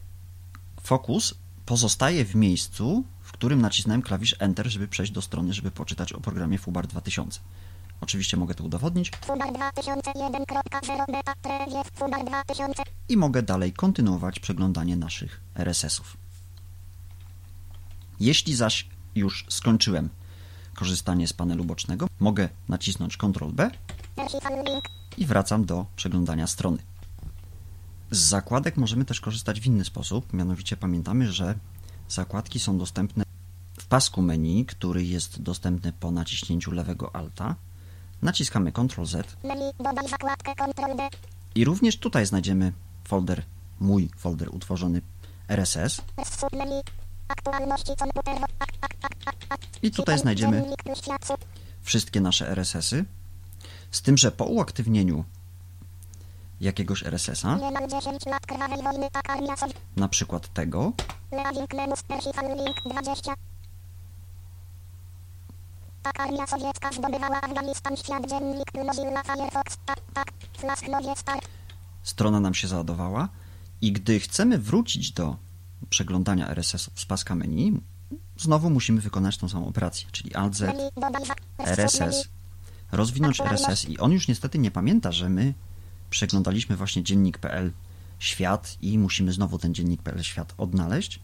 fokus 0.83 1.35
pozostaje 1.67 2.25
w 2.25 2.35
miejscu, 2.35 3.05
w 3.23 3.33
którym 3.33 3.61
nacisnąłem 3.61 4.03
klawisz 4.03 4.37
Enter, 4.39 4.67
żeby 4.71 4.89
przejść 4.89 5.13
do 5.13 5.23
strony, 5.23 5.53
żeby 5.53 5.71
poczytać 5.71 6.13
o 6.13 6.21
programie 6.21 6.59
Fubar 6.59 6.87
2000. 6.87 7.41
Oczywiście 8.01 8.37
mogę 8.37 8.55
to 8.55 8.65
udowodnić 8.65 9.11
Fudar 9.11 9.49
2001.0 9.49 11.07
beta. 11.13 11.35
Preview. 11.43 11.91
Fudar 11.95 12.25
2000. 12.25 12.83
i 13.09 13.17
mogę 13.17 13.43
dalej 13.43 13.73
kontynuować 13.73 14.41
przeglądanie 14.41 14.97
naszych 14.97 15.41
RSS-ów. 15.55 16.17
Jeśli 18.21 18.55
zaś 18.55 18.89
już 19.15 19.47
skończyłem 19.49 20.09
korzystanie 20.75 21.29
z 21.29 21.33
panelu 21.33 21.65
bocznego, 21.65 22.07
mogę 22.21 22.49
nacisnąć 22.69 23.17
Ctrl 23.17 23.53
B 23.53 23.71
i 25.17 25.27
wracam 25.27 25.65
do 25.65 25.87
przeglądania 25.97 26.47
strony. 26.47 26.79
Z 28.11 28.19
zakładek 28.19 28.77
możemy 28.77 29.05
też 29.05 29.21
korzystać 29.21 29.61
w 29.61 29.67
inny 29.67 29.85
sposób, 29.85 30.33
mianowicie 30.33 30.77
pamiętamy, 30.77 31.33
że 31.33 31.55
zakładki 32.09 32.61
są 32.61 32.79
dostępne 32.79 33.25
w 33.79 33.87
pasku 33.87 34.23
menu, 34.23 34.67
który 34.67 35.05
jest 35.05 35.43
dostępny 35.43 35.93
po 35.93 36.11
naciśnięciu 36.11 36.71
lewego 36.73 37.17
alta. 37.17 37.55
Naciskamy 38.23 38.73
Ctrl 38.73 39.05
Z 39.05 39.37
Menu. 39.45 39.73
Dodaj 39.79 40.09
zakładkę. 40.09 40.55
Ctrl 40.55 40.97
D. 40.97 41.09
i 41.55 41.65
również 41.65 41.99
tutaj 41.99 42.27
znajdziemy 42.27 42.73
folder, 43.05 43.43
mój 43.81 44.11
folder 44.17 44.55
utworzony 44.55 45.01
RSS 45.49 46.03
i 49.83 49.91
tutaj 49.91 50.19
znajdziemy 50.19 50.65
wszystkie 51.83 52.21
nasze 52.21 52.49
RSS-y, 52.51 53.05
z 53.91 54.03
tym, 54.03 54.17
że 54.17 54.33
po 54.33 54.45
uaktywnieniu 54.45 55.25
jakiegoś 56.61 57.03
RSS-a, 57.07 57.57
Niemal 57.57 57.89
10 57.89 58.27
lat 58.27 58.47
krwawej 58.47 58.83
wojny. 58.83 59.09
Armia 59.29 59.57
sobie. 59.57 59.73
na 59.97 60.09
przykład 60.09 60.53
tego, 60.55 60.93
Leaving 61.33 61.75
menus. 61.75 62.01
Archival 62.09 62.57
link 62.57 62.77
20. 62.95 63.23
Tak 63.25 63.39
armia 66.19 66.47
sowiecka 66.47 66.93
zdobywała 66.93 67.37
Afganistan. 67.41 67.97
Świat 67.97 68.29
dziennik. 68.31 68.75
Mozilla 68.87 69.23
Firefox. 69.23 69.77
Tak, 69.87 70.01
tak. 70.15 70.33
Flask 70.59 70.89
nowie 70.89 71.17
start. 71.17 71.49
strona 72.03 72.41
nam 72.41 72.55
się 72.55 72.69
załadowała 72.69 73.29
i 73.81 73.93
gdy 73.93 74.21
chcemy 74.21 74.59
wrócić 74.59 75.13
do 75.13 75.37
przeglądania 75.91 76.49
RSS-ów 76.49 77.01
z 77.01 77.05
paska 77.07 77.35
menu, 77.35 77.81
znowu 78.39 78.71
musimy 78.71 79.01
wykonać 79.01 79.37
tą 79.39 79.49
samą 79.49 79.67
operację, 79.69 80.07
czyli 80.13 80.35
Alt 80.35 80.55
Z, 80.57 80.61
Menu. 80.61 80.91
Dodaj 80.95 81.25
zak- 81.25 81.67
RSS, 81.67 82.29
rozwinąć 82.93 83.41
RSS 83.41 83.85
i 83.89 83.99
on 83.99 84.13
już 84.13 84.29
niestety 84.29 84.59
nie 84.59 84.71
pamięta, 84.71 85.13
że 85.13 85.29
my 85.29 85.55
przeglądaliśmy 86.11 86.77
właśnie 86.77 87.03
dziennik.pl 87.03 87.73
świat 88.19 88.77
i 88.81 88.99
musimy 88.99 89.33
znowu 89.33 89.59
ten 89.59 89.75
dziennik.pl 89.75 90.23
świat 90.23 90.55
odnaleźć. 90.59 91.21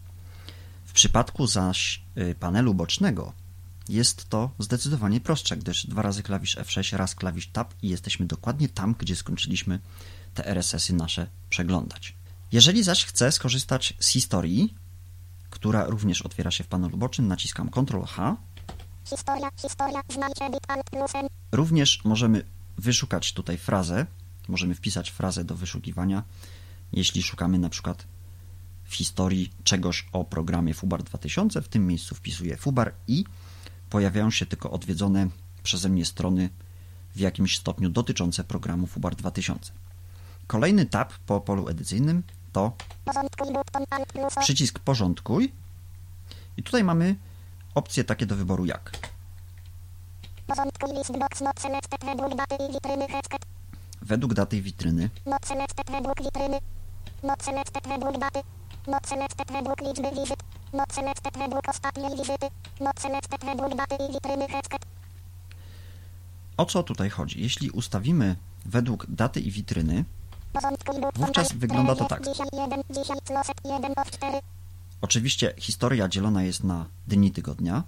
W 0.85 0.93
przypadku 0.93 1.47
zaś 1.47 2.01
y, 2.17 2.35
panelu 2.39 2.73
bocznego 2.73 3.33
jest 3.89 4.29
to 4.29 4.49
zdecydowanie 4.59 5.21
prostsze, 5.21 5.57
gdyż 5.57 5.87
dwa 5.87 6.01
razy 6.01 6.23
klawisz 6.23 6.57
F6, 6.57 6.97
raz 6.97 7.15
klawisz 7.15 7.47
Tab 7.47 7.73
i 7.81 7.89
jesteśmy 7.89 8.25
dokładnie 8.25 8.69
tam, 8.69 8.95
gdzie 8.99 9.15
skończyliśmy 9.15 9.79
te 10.33 10.45
RSS-y 10.45 10.93
nasze 10.93 11.27
przeglądać. 11.49 12.15
Jeżeli 12.51 12.83
zaś 12.83 13.05
chcę 13.05 13.31
skorzystać 13.31 13.93
z 13.99 14.07
historii, 14.07 14.73
która 15.49 15.85
również 15.85 16.21
otwiera 16.21 16.51
się 16.51 16.63
w 16.63 16.67
panelu 16.67 16.97
bocznym, 16.97 17.27
naciskam 17.27 17.69
Ctrl 17.69 18.03
H 18.05 18.37
Historia. 19.09 19.49
Historia. 19.61 20.01
Znajdź 20.09 20.41
edit 20.41 20.63
alt 20.67 20.89
plus 20.89 21.15
N. 21.15 21.27
Również 21.51 22.01
możemy 22.03 22.43
wyszukać 22.77 23.33
tutaj 23.33 23.57
frazę, 23.57 24.05
możemy 24.47 24.75
wpisać 24.75 25.11
frazę 25.11 25.43
do 25.43 25.55
wyszukiwania, 25.55 26.23
jeśli 26.93 27.23
szukamy 27.23 27.59
na 27.59 27.69
przykład 27.69 28.07
w 28.83 28.95
historii 28.95 29.51
czegoś 29.63 30.07
o 30.11 30.25
programie 30.25 30.73
Fubar 30.73 31.03
2000, 31.03 31.61
w 31.61 31.67
tym 31.67 31.87
miejscu 31.87 32.15
wpisuję 32.15 32.57
Fubar 32.57 32.93
i 33.07 33.25
pojawiają 33.93 34.31
się 34.31 34.45
tylko 34.45 34.71
odwiedzone 34.71 35.27
przeze 35.63 35.89
mnie 35.89 36.05
strony 36.05 36.49
w 37.15 37.19
jakimś 37.19 37.57
stopniu 37.57 37.89
dotyczące 37.89 38.43
programu 38.43 38.87
Fubar 38.87 39.15
2000. 39.15 39.71
Kolejny 40.47 40.85
tab 40.85 41.13
po 41.13 41.41
polu 41.41 41.67
edycyjnym 41.69 42.23
to 42.53 42.71
przycisk 44.41 44.79
Porządkuj. 44.79 45.51
I 46.57 46.63
tutaj 46.63 46.83
mamy 46.83 47.15
opcje 47.75 48.03
takie 48.03 48.25
do 48.25 48.35
wyboru 48.35 48.65
jak 48.65 48.91
według 54.01 54.33
daty 54.33 54.57
i 54.57 54.61
witryny 54.61 55.09
headset. 60.73 61.37
według 61.37 61.69
ostatniej 61.69 62.09
wizyty. 62.09 62.47
Selected 62.99 63.45
według 63.45 63.75
daty 63.75 63.95
i 64.09 64.13
witryny 64.13 64.47
headset. 64.47 64.85
O 66.57 66.65
co 66.65 66.83
tutaj 66.83 67.09
chodzi? 67.09 67.41
Jeśli 67.41 67.69
ustawimy 67.69 68.35
według 68.65 69.05
daty 69.09 69.39
i 69.39 69.51
witryny, 69.51 70.05
Wówczas 71.15 71.51
alt 71.51 71.59
wygląda 71.59 71.95
to 71.95 72.05
tak. 72.05 72.21
Oczywiście 75.01 75.53
historia 75.57 76.07
dzielona 76.07 76.43
jest 76.43 76.63
na 76.63 76.85
dni 77.07 77.31
tygodnia, 77.31 77.83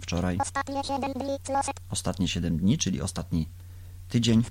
wczoraj 0.00 0.38
ostatnie 0.40 0.84
siedem 0.84 1.12
dni 1.12 1.38
closet, 1.42 1.76
ostatnie 1.90 2.28
7 2.28 2.58
dni, 2.58 2.78
czyli 2.78 3.02
ostatni 3.02 3.48
tydzień. 4.08 4.44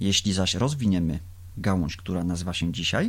Jeśli 0.00 0.32
zaś 0.32 0.54
rozwiniemy 0.54 1.20
gałąź, 1.60 1.96
która 1.96 2.24
nazywa 2.24 2.54
się 2.54 2.72
dzisiaj, 2.72 3.08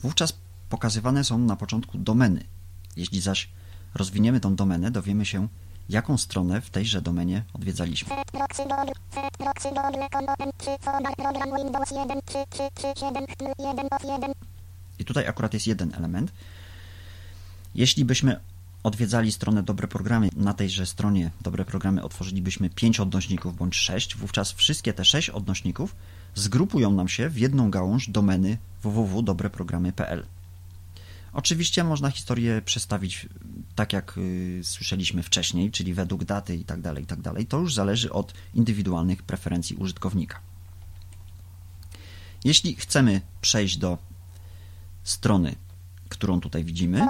wówczas 0.00 0.32
pokazywane 0.68 1.24
są 1.24 1.38
na 1.38 1.56
początku 1.56 1.98
domeny. 1.98 2.44
Jeśli 2.96 3.20
zaś 3.20 3.48
rozwiniemy 3.94 4.40
tą 4.40 4.56
domenę, 4.56 4.90
dowiemy 4.90 5.26
się, 5.26 5.48
jaką 5.88 6.18
stronę 6.18 6.60
w 6.60 6.70
tejże 6.70 7.02
domenie 7.02 7.44
odwiedzaliśmy. 7.54 8.08
Set 8.08 8.30
proxy 8.30 8.62
google, 8.62 8.92
set 9.14 9.36
proxy 9.38 9.68
google 9.68 10.04
con 10.12 10.28
open, 10.28 10.50
trzy 10.58 10.70
folder 10.80 11.14
program 11.16 11.56
Windows 11.56 11.90
1, 11.90 12.20
3, 12.24 12.38
3, 12.50 12.62
3, 12.74 12.88
7, 13.00 13.24
1 13.58 13.86
of 13.90 14.04
1. 14.04 14.32
I 14.98 15.04
tutaj 15.04 15.26
akurat 15.26 15.54
jest 15.54 15.66
jeden 15.66 15.94
element. 15.94 16.32
Jeśli 17.74 18.04
byśmy 18.04 18.40
odwiedzali 18.82 19.32
stronę 19.32 19.62
Dobre 19.62 19.88
Programy, 19.88 20.28
na 20.36 20.54
tejże 20.54 20.86
stronie 20.86 21.30
Dobre 21.40 21.64
Programy 21.64 22.02
otworzylibyśmy 22.02 22.70
5 22.70 23.00
odnośników 23.00 23.56
bądź 23.56 23.76
6, 23.76 24.16
wówczas 24.16 24.52
wszystkie 24.52 24.92
te 24.92 25.04
6 25.04 25.30
odnośników 25.30 25.96
zgrupują 26.34 26.90
nam 26.92 27.08
się 27.08 27.28
w 27.28 27.38
jedną 27.38 27.70
gałąź 27.70 28.10
domeny 28.10 28.58
www.dobreprogramy.pl. 28.82 30.26
Oczywiście 31.32 31.84
można 31.84 32.10
historię 32.10 32.62
przestawić 32.64 33.28
tak 33.74 33.92
jak 33.92 34.18
y, 34.18 34.60
słyszeliśmy 34.64 35.22
wcześniej, 35.22 35.70
czyli 35.70 35.94
według 35.94 36.24
daty 36.24 36.56
i 36.56 36.64
tak 36.64 36.80
dalej, 36.80 37.04
i 37.04 37.06
tak. 37.06 37.18
To 37.48 37.58
już 37.58 37.74
zależy 37.74 38.12
od 38.12 38.34
indywidualnych 38.54 39.22
preferencji 39.22 39.76
użytkownika. 39.76 40.40
Jeśli 42.44 42.76
chcemy 42.76 43.20
przejść 43.40 43.76
do 43.76 43.98
strony, 45.04 45.54
którą 46.08 46.40
tutaj 46.40 46.64
widzimy, 46.64 47.06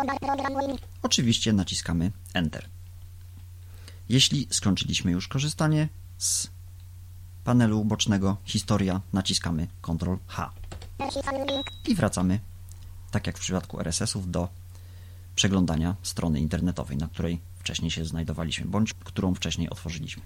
oczywiście 1.02 1.52
naciskamy 1.52 2.12
Enter. 2.34 2.68
Jeśli 4.08 4.46
skończyliśmy 4.50 5.10
już 5.10 5.28
korzystanie 5.28 5.88
z 6.18 6.48
panelu 7.44 7.84
bocznego 7.84 8.36
Historia, 8.44 9.00
naciskamy 9.12 9.66
Ctrl 9.82 10.16
H 10.26 10.52
i 11.88 11.94
wracamy, 11.94 12.40
tak 13.10 13.26
jak 13.26 13.38
w 13.38 13.40
przypadku 13.40 13.80
RSS-ów, 13.80 14.30
do 14.30 14.48
przeglądania 15.34 15.96
strony 16.02 16.40
internetowej, 16.40 16.96
na 16.96 17.08
której 17.08 17.40
wcześniej 17.58 17.90
się 17.90 18.04
znajdowaliśmy, 18.04 18.66
bądź 18.66 18.94
którą 18.94 19.34
wcześniej 19.34 19.70
otworzyliśmy. 19.70 20.22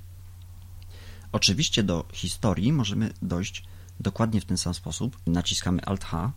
Oczywiście 1.33 1.83
do 1.83 2.05
historii 2.13 2.73
możemy 2.73 3.13
dojść 3.23 3.65
dokładnie 4.01 4.41
w 4.41 4.45
ten 4.45 4.59
sam 4.59 4.75
sposób. 4.75 5.17
Naciskamy 5.27 5.85
alt 5.85 6.13
lewo. 6.13 6.33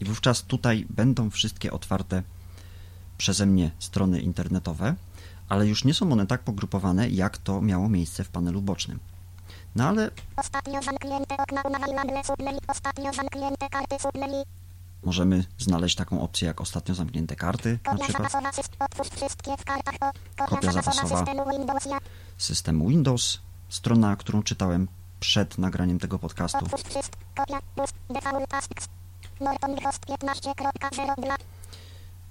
I 0.00 0.04
wówczas 0.04 0.42
tutaj 0.42 0.86
będą 0.90 1.30
wszystkie 1.30 1.72
otwarte 1.72 2.22
przeze 3.18 3.46
mnie 3.46 3.70
strony 3.78 4.20
internetowe, 4.20 4.94
ale 5.48 5.66
już 5.66 5.84
nie 5.84 5.94
są 5.94 6.12
one 6.12 6.26
tak 6.26 6.42
pogrupowane, 6.42 7.08
jak 7.08 7.38
to 7.38 7.60
miało 7.60 7.88
miejsce 7.88 8.24
w 8.24 8.28
panelu 8.28 8.62
bocznym. 8.62 8.98
No 9.76 9.88
ale 9.88 10.10
możemy 15.04 15.44
znaleźć 15.58 15.96
taką 15.96 16.20
opcję 16.22 16.46
jak 16.48 16.60
ostatnio 16.60 16.94
zamknięte 16.94 17.36
karty, 17.36 17.78
na 17.84 17.92
Kopia 17.92 18.04
przykład. 18.04 18.32
Kopia, 20.48 20.72
zapasowa 20.72 21.24
systemu 22.38 22.88
Windows, 22.88 23.40
strona, 23.68 24.16
którą 24.16 24.42
czytałem 24.42 24.88
przed 25.20 25.58
nagraniem 25.58 25.98
tego 25.98 26.18
podcastu. 26.18 26.58
Otwórz 26.58 26.82
wszystko. 26.82 27.18
Kopia. 27.34 27.58
Boost. 27.76 27.94
Default 28.10 28.48
tasks. 28.48 28.88
Norton 29.40 29.74
Ghost 29.74 30.06
15.0 30.06 31.22
dla. 31.22 31.36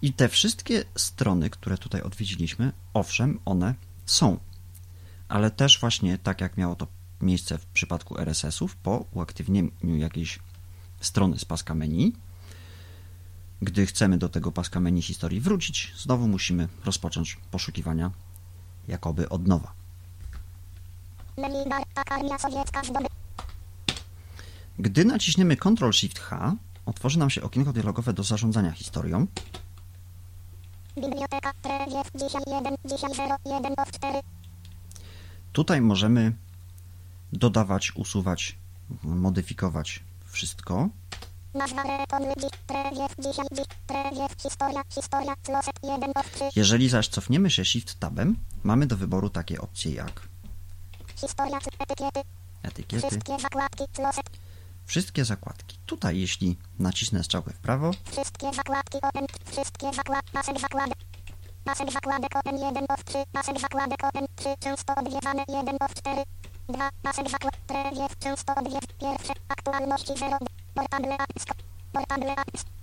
I 0.01 0.13
te 0.13 0.29
wszystkie 0.29 0.83
strony, 0.95 1.49
które 1.49 1.77
tutaj 1.77 2.01
odwiedziliśmy, 2.01 2.71
owszem, 2.93 3.39
one 3.45 3.75
są, 4.05 4.37
ale 5.27 5.51
też 5.51 5.79
właśnie 5.79 6.17
tak 6.17 6.41
jak 6.41 6.57
miało 6.57 6.75
to 6.75 6.87
miejsce 7.21 7.57
w 7.57 7.65
przypadku 7.65 8.17
RSS-ów, 8.19 8.75
po 8.75 9.05
uaktywnieniu 9.13 9.97
jakiejś 9.97 10.39
strony 11.01 11.39
z 11.39 11.45
paska 11.45 11.75
menu, 11.75 12.13
gdy 13.61 13.85
chcemy 13.85 14.17
do 14.17 14.29
tego 14.29 14.51
paska 14.51 14.79
menu 14.79 15.01
historii 15.01 15.41
wrócić, 15.41 15.93
znowu 15.97 16.27
musimy 16.27 16.67
rozpocząć 16.85 17.37
poszukiwania 17.51 18.11
jakoby 18.87 19.29
od 19.29 19.47
nowa. 19.47 19.71
Menu 19.75 19.75
bar. 20.27 20.37
Takarnia 20.37 20.55
sowiecka 20.77 21.25
zdoby. 21.25 21.26
Gdy 24.79 25.05
naciśniemy 25.05 25.55
Ctrl-Shift-H, 25.55 26.55
otworzy 26.85 27.19
nam 27.19 27.29
się 27.29 27.41
okienko 27.41 27.73
dialogowe 27.73 28.13
do 28.13 28.23
zarządzania 28.23 28.71
historią. 28.71 29.27
Biblioteka. 30.95 31.51
Treziew. 31.61 32.11
Dzisiaj 32.15 32.41
1. 32.47 32.75
Dzisiaj 32.85 33.15
0. 33.15 33.35
1 33.45 33.73
of 33.77 33.91
4. 33.91 34.19
Tutaj 35.51 35.81
możemy 35.81 36.33
dodawać, 37.33 37.95
usuwać, 37.95 38.57
modyfikować 39.03 40.03
wszystko. 40.25 40.89
Nazwa 41.53 41.83
repon 41.83 42.23
ludzi. 42.23 42.47
Treziew. 42.67 43.15
Dzisiaj. 43.19 43.45
Dziś. 43.51 43.65
Treziew. 43.87 44.41
Historia. 44.41 44.83
Historia. 44.95 45.35
Sloset 45.43 45.75
1 45.83 46.11
of 46.15 46.31
3. 46.31 46.43
Jeżeli 46.55 46.89
zaś 46.89 47.07
cofniemy 47.07 47.49
się 47.49 47.65
Shift 47.65 47.99
Tabem, 47.99 48.35
mamy 48.63 48.85
do 48.87 48.97
wyboru 48.97 49.29
takie 49.29 49.61
opcje 49.61 49.91
jak 49.91 50.27
Historia. 51.21 51.57
Etykiety. 51.79 52.21
etykiety, 52.63 53.07
Wszystkie 53.07 53.39
zakładki. 53.39 53.83
Sloset. 53.95 54.25
wszystkie 54.85 55.25
zakładki. 55.25 55.77
Tutaj, 55.85 56.19
jeśli 56.19 56.57
nacisnę 56.79 57.23
strzałkę 57.23 57.53
w 57.53 57.59
prawo, 57.59 57.91
Wszystkie 58.11 58.53
zakładki 58.53 58.97
open. 59.01 59.25
Wszystkie 59.45 59.93
zakładki. 59.93 60.31
Pasek 60.31 60.59
zakładek. 60.59 60.97
Pasek 61.65 61.91
zakładek 61.91 62.35
open 62.35 62.57
1 62.57 62.85
of 62.89 63.03
3. 63.03 63.17
Pasek 63.31 63.59
zakładek 63.59 64.03
open 64.03 64.25
3. 64.35 64.55
Często 64.59 64.95
odwiedzane 64.95 65.43
1 65.47 65.77
of 65.81 65.93
4. 65.93 66.23
2. 66.69 66.89
Pasek 67.03 67.29
zakładek. 67.29 67.59
Treziew. 67.67 68.17
Często 68.19 68.55
odwiedz. 68.55 68.85
Pierwsze. 68.99 69.33
Aktualności 69.49 70.13
0. 70.17 70.37
Portable 70.73 71.13
apps. 71.17 71.45
Portable 71.93 72.35
apps. 72.35 72.76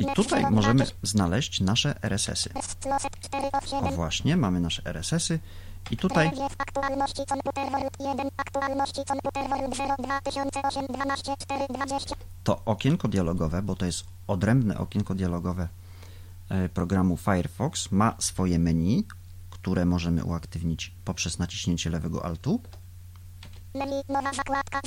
I 0.00 0.14
tutaj 0.14 0.50
możemy 0.50 0.84
znaleźć 1.02 1.60
nasze 1.60 2.02
RSS-y. 2.02 2.50
Sloset 2.80 3.20
4 3.20 3.46
of 3.52 3.64
O 3.64 3.66
7. 3.66 3.92
właśnie, 3.94 4.36
mamy 4.36 4.60
nasze 4.60 4.82
RSS-y 4.84 5.38
i 5.90 5.96
tutaj 5.96 6.30
Treziew. 6.30 6.54
Aktualności 6.58 7.22
komputer 7.28 7.70
World 7.70 7.96
1. 8.00 8.30
Aktualności 8.36 9.04
komputer 9.04 9.48
World 9.48 9.76
0. 9.76 9.94
2008 9.98 10.86
12 10.86 11.36
4 11.36 11.66
20. 11.74 12.16
to 12.44 12.62
okienko 12.64 13.08
dialogowe, 13.08 13.62
bo 13.62 13.76
to 13.76 13.86
jest 13.86 14.04
odrębne 14.26 14.78
okienko 14.78 15.14
dialogowe 15.14 15.68
e, 16.48 16.68
programu 16.68 17.16
Firefox, 17.16 17.92
ma 17.92 18.14
swoje 18.18 18.58
menu, 18.58 19.04
które 19.50 19.84
możemy 19.84 20.24
uaktywnić 20.24 20.92
poprzez 21.04 21.38
naciśnięcie 21.38 21.90
lewego 21.90 22.24
altu. 22.24 22.60
Menu. 23.74 24.02
Nowa 24.08 24.32
zakładka. 24.32 24.80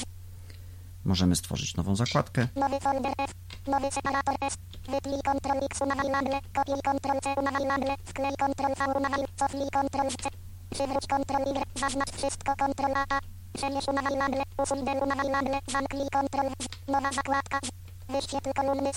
Możemy 1.06 1.36
stworzyć 1.36 1.76
nową 1.76 1.96
zakładkę. 1.96 2.48
Nowy 2.56 2.80
folder 2.80 3.14
F. 3.18 3.32
Nowy 3.68 3.92
separator 3.92 4.36
S. 4.42 4.58
Wytnij 4.90 5.20
Ctrl 5.22 5.66
X 5.66 5.82
unavailable. 5.82 6.40
Kopiuj 6.56 6.80
Ctrl 6.82 7.20
C 7.24 7.34
unavailable. 7.38 7.96
Wklej 8.06 8.34
Ctrl 8.34 8.74
V 8.78 8.98
unavailable. 8.98 9.36
Cofnij 9.36 9.70
Ctrl 9.70 10.10
C. 10.24 10.30
Przywróć 10.70 11.04
Ctrl 11.08 11.50
Y. 11.50 11.80
Zaznacz 11.80 12.12
wszystko 12.12 12.54
Ctrl 12.56 12.94
A. 12.96 13.20
Przemieść 13.54 13.88
unavailable. 13.88 14.44
Usuń 14.64 14.86
del 14.86 14.98
unavailable. 15.04 15.60
Zamknij 15.68 16.08
Ctrl 16.10 16.50
Z. 16.60 16.88
Nowa 16.88 17.12
zakładka. 17.12 17.60
Z. 17.64 17.70
Wyświetl 18.14 18.52
kolumny. 18.56 18.92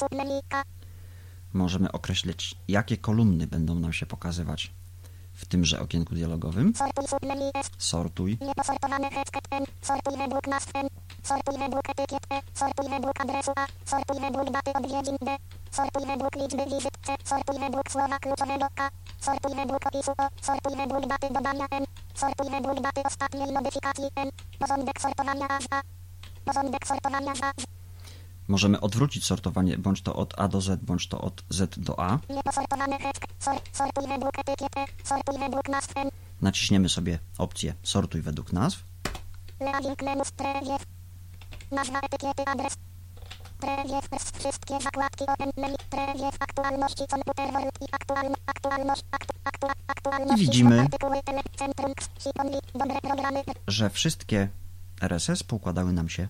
Możemy 1.52 1.92
określić, 1.92 2.54
jakie 2.68 2.96
kolumny 2.96 3.46
będą 3.46 3.74
nam 3.74 3.92
się 3.92 4.06
pokazywać 4.06 4.72
w 5.42 5.46
tymże 5.46 5.80
okienku 5.80 6.14
dialogowym. 6.14 6.72
Sortuj 6.74 7.06
submenu 7.08 7.50
S. 7.54 7.70
Sortuj. 7.78 8.38
Nieposortowane 8.40 9.08
etikiet 9.08 9.46
N. 9.50 9.64
Sortuj 9.82 10.16
według 10.18 10.46
nazw 10.46 10.76
N. 10.76 10.88
Sortuj 11.22 11.58
według 11.58 11.88
etykiet 11.90 12.24
E. 12.30 12.40
Sortuj 12.54 12.88
według 12.90 13.20
adresu 13.20 13.52
A. 13.56 13.66
Sortuj 13.84 14.20
według 14.20 14.50
daty 14.50 14.72
odwiedzin 14.72 15.16
D. 15.26 15.36
Sortuj 15.70 16.06
według 16.06 16.36
liczby 16.36 16.64
wizyt 16.64 16.96
C. 17.06 17.08
Sortuj 17.24 17.58
według 17.60 17.90
słowa 17.90 18.18
kluczowego 18.18 18.66
K. 18.74 18.90
Sortuj 19.20 19.54
według 19.56 19.86
opisu 19.86 20.12
O. 20.18 20.24
Sortuj 20.42 20.76
według 20.76 21.06
daty 21.06 21.26
dodania 21.34 21.66
N. 21.70 21.84
Sortuj 22.14 22.50
według 22.50 22.80
daty 22.80 23.02
ostatniej 23.04 23.52
modyfikacji 23.52 24.08
N. 24.16 24.30
Porządek 24.58 25.00
sortowania 25.00 25.48
A. 25.70 25.80
Porządek 26.44 26.86
sortowania 26.86 27.32
A 27.42 27.52
Możemy 28.48 28.80
odwrócić 28.80 29.24
sortowanie 29.24 29.78
bądź 29.78 30.02
to 30.02 30.16
od 30.16 30.34
A 30.40 30.48
do 30.48 30.60
Z, 30.60 30.84
bądź 30.84 31.08
to 31.08 31.20
od 31.20 31.42
Z 31.48 31.78
do 31.78 32.00
A. 32.00 32.18
Naciśniemy 36.40 36.88
sobie 36.88 37.18
opcję 37.38 37.74
Sortuj 37.82 38.22
według 38.22 38.52
nazw. 38.52 38.84
Nazwa 41.70 42.00
etykiety 42.00 42.42
adres. 42.46 42.76
Wszystkie 44.38 44.80
zakładki 44.80 45.24
aktualności 46.40 47.04
komputer 47.10 47.46
i 47.80 47.86
aktualność 47.92 49.04
widzimy- 50.36 50.86
że 53.66 53.90
wszystkie 53.90 54.48
RSS 55.00 55.42
poukładały 55.42 55.92
nam 55.92 56.08
się 56.08 56.28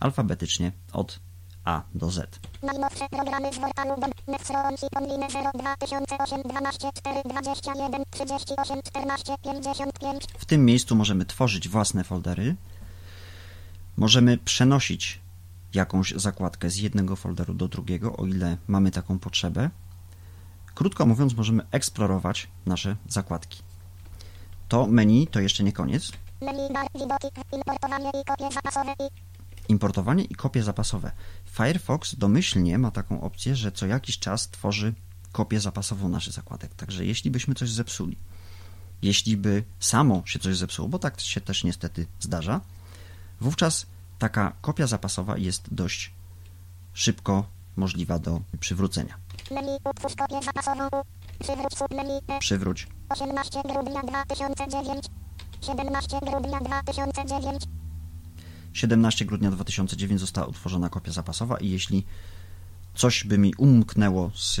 alfabetycznie 0.00 0.72
od 0.92 1.20
A 1.64 1.82
do 1.94 2.10
Z. 2.10 2.40
najnowsze 2.62 3.08
programy 3.08 3.52
z 3.52 3.58
portalu 3.58 4.00
do 4.00 4.06
Nefstron 4.32 4.76
Siponline 4.76 5.30
0 5.30 5.50
2008 5.54 6.42
12 6.42 6.90
4 6.94 7.22
21 7.28 8.02
38 8.10 8.82
14 8.82 9.34
55 9.42 10.24
W 10.38 10.44
tym 10.44 10.64
miejscu 10.64 10.96
możemy 10.96 11.24
tworzyć 11.24 11.68
własne 11.68 12.04
foldery. 12.04 12.56
Możemy 13.96 14.38
przenosić 14.38 15.20
jakąś 15.74 16.12
zakładkę 16.12 16.70
z 16.70 16.76
jednego 16.76 17.16
folderu 17.16 17.54
do 17.54 17.68
drugiego, 17.68 18.16
o 18.16 18.26
ile 18.26 18.56
mamy 18.68 18.90
taką 18.90 19.18
potrzebę. 19.18 19.70
Krótko 20.74 21.06
mówiąc, 21.06 21.34
możemy 21.36 21.62
eksplorować 21.70 22.48
nasze 22.66 22.96
zakładki. 23.08 23.62
To 24.68 24.86
menu 24.86 25.26
to 25.26 25.40
jeszcze 25.40 25.64
nie 25.64 25.72
koniec. 25.72 26.12
menu 26.40 26.68
bar 26.74 26.86
widoki 26.94 27.28
importowanie 27.52 28.10
i 28.20 28.24
kopie 28.24 28.54
zapasowe 28.54 28.92
i 28.92 29.33
Importowanie 29.68 30.24
i 30.24 30.34
kopie 30.34 30.62
zapasowe. 30.62 31.10
Firefox 31.50 32.14
domyślnie 32.14 32.78
ma 32.78 32.90
taką 32.90 33.20
opcję, 33.20 33.56
że 33.56 33.72
co 33.72 33.86
jakiś 33.86 34.18
czas 34.18 34.48
tworzy 34.48 34.94
kopię 35.32 35.60
zapasową 35.60 36.08
naszych 36.08 36.32
zakładek. 36.32 36.74
Także 36.74 37.04
jeśli 37.04 37.30
byśmy 37.30 37.54
coś 37.54 37.70
zepsuli, 37.70 38.16
jeśli 39.02 39.36
by 39.36 39.64
samo 39.80 40.22
się 40.26 40.38
coś 40.38 40.56
zepsuło, 40.56 40.88
bo 40.88 40.98
tak 40.98 41.20
się 41.20 41.40
też 41.40 41.64
niestety 41.64 42.06
zdarza, 42.20 42.60
wówczas 43.40 43.86
taka 44.18 44.52
kopia 44.60 44.86
zapasowa 44.86 45.38
jest 45.38 45.74
dość 45.74 46.12
szybko 46.92 47.46
możliwa 47.76 48.18
do 48.18 48.40
przywrócenia. 48.60 49.14
menu 49.50 49.78
utwórz 49.90 50.14
kopię 50.14 50.40
zapasową 50.42 50.88
przywróć 51.40 51.78
submenu. 51.78 52.20
Przywróć 52.38 52.86
18 53.08 53.62
grudnia 53.62 54.02
2009 54.02 55.06
17 55.60 56.18
grudnia 56.20 56.60
2009. 56.60 57.62
17 58.74 59.24
grudnia 59.24 59.50
2009 59.50 60.20
została 60.20 60.46
utworzona 60.46 60.88
kopia 60.88 61.12
zapasowa 61.12 61.56
i 61.56 61.70
jeśli 61.70 62.06
coś 62.94 63.24
by 63.24 63.38
mi 63.38 63.54
umknęło 63.54 64.30
z 64.34 64.60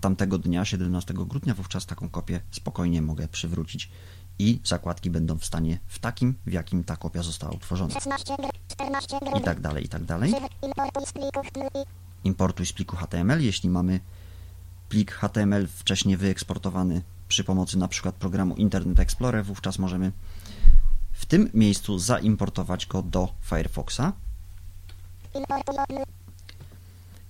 tamtego 0.00 0.38
dnia, 0.38 0.64
17 0.64 1.14
grudnia, 1.14 1.54
wówczas 1.54 1.86
taką 1.86 2.08
kopię 2.08 2.40
spokojnie 2.50 3.02
mogę 3.02 3.28
przywrócić 3.28 3.90
i 4.38 4.60
zakładki 4.64 5.10
będą 5.10 5.38
w 5.38 5.44
stanie 5.44 5.78
w 5.86 5.98
takim, 5.98 6.34
w 6.46 6.52
jakim 6.52 6.84
ta 6.84 6.96
kopia 6.96 7.22
została 7.22 7.52
utworzona. 7.52 7.94
16 7.94 8.34
gr- 8.34 8.50
14 8.68 9.16
I 9.38 9.40
tak 9.40 9.60
dalej, 9.60 9.84
i 9.84 9.88
tak 9.88 10.04
dalej. 10.04 10.34
Importuj 12.24 12.66
z 12.66 12.72
pliku 12.72 12.96
HTML, 12.96 13.42
jeśli 13.42 13.70
mamy 13.70 14.00
plik 14.88 15.12
HTML 15.12 15.66
wcześniej 15.68 16.16
wyeksportowany 16.16 17.02
przy 17.28 17.44
pomocy 17.44 17.78
na 17.78 17.88
przykład 17.88 18.14
programu 18.14 18.54
Internet 18.54 19.00
Explorer, 19.00 19.44
wówczas 19.44 19.78
możemy 19.78 20.12
w 21.24 21.26
tym 21.26 21.50
miejscu 21.54 21.98
zaimportować 21.98 22.86
go 22.86 23.02
do 23.02 23.28
Firefoxa. 23.40 24.12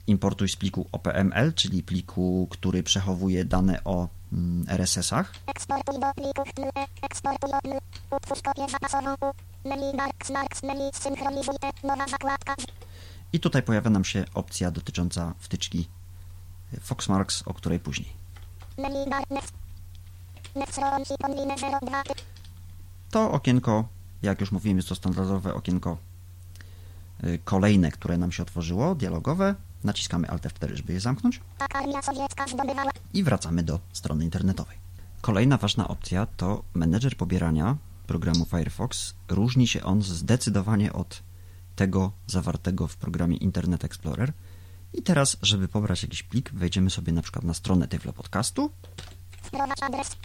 Importuj 0.06 0.48
z 0.48 0.56
pliku 0.56 0.86
OPML, 0.92 1.52
czyli 1.54 1.82
pliku, 1.82 2.48
który 2.50 2.82
przechowuje 2.82 3.44
dane 3.44 3.84
o 3.84 4.08
mm, 4.32 4.64
RSS-ach. 4.68 5.34
Eksportuj 5.46 6.00
do 6.00 6.14
plików 6.14 6.54
TLE. 6.54 6.86
Eksportuj 7.02 7.50
OPL. 7.52 7.78
Utwórz 8.16 8.42
kopię 8.42 8.66
zapasową. 8.72 9.14
Menu 9.64 9.96
Marks 9.96 10.30
Marks 10.30 10.62
menu 10.62 10.90
synchronizuj 10.92 11.54
te. 11.60 11.88
Nowa 11.88 12.08
zakładka. 12.08 12.54
I 13.32 13.40
tutaj 13.40 13.62
pojawia 13.62 13.90
nam 13.90 14.04
się 14.04 14.24
opcja 14.34 14.70
dotycząca 14.70 15.34
wtyczki 15.38 15.88
Foxmarks, 16.80 17.42
o 17.46 17.54
której 17.54 17.80
później. 17.80 18.12
Menu 18.78 19.10
Bar 19.10 19.24
Next. 19.30 19.52
Next 20.54 20.80
To 23.14 23.32
okienko, 23.32 23.88
jak 24.22 24.40
już 24.40 24.52
mówiłem, 24.52 24.76
jest 24.76 24.88
to 24.88 24.94
standardowe 24.94 25.54
okienko 25.54 25.96
y, 27.24 27.38
kolejne, 27.44 27.90
które 27.90 28.18
nam 28.18 28.32
się 28.32 28.42
otworzyło, 28.42 28.94
dialogowe. 28.94 29.54
Naciskamy 29.84 30.30
Alt 30.30 30.42
F4, 30.42 30.74
żeby 30.74 30.92
je 30.92 31.00
zamknąć 31.00 31.40
i 33.14 33.24
wracamy 33.24 33.62
do 33.62 33.80
strony 33.92 34.24
internetowej. 34.24 34.76
Kolejna 35.20 35.56
ważna 35.56 35.88
opcja 35.88 36.26
to 36.26 36.62
menedżer 36.74 37.16
pobierania 37.16 37.76
programu 38.06 38.44
Firefox. 38.44 39.14
Różni 39.28 39.66
się 39.68 39.82
on 39.82 40.02
zdecydowanie 40.02 40.92
od 40.92 41.22
tego 41.76 42.12
zawartego 42.26 42.88
w 42.88 42.96
programie 42.96 43.36
Internet 43.36 43.84
Explorer. 43.84 44.32
I 44.92 45.02
teraz, 45.02 45.36
żeby 45.42 45.68
pobrać 45.68 46.02
jakiś 46.02 46.22
plik, 46.22 46.50
wejdziemy 46.52 46.90
sobie 46.90 47.12
na 47.12 47.22
przykład 47.22 47.44
na 47.44 47.54
stronę 47.54 47.88
Tyflo 47.88 48.12
Podcastu 48.12 48.70
Wprowadź 49.42 49.82
adres. 49.82 50.16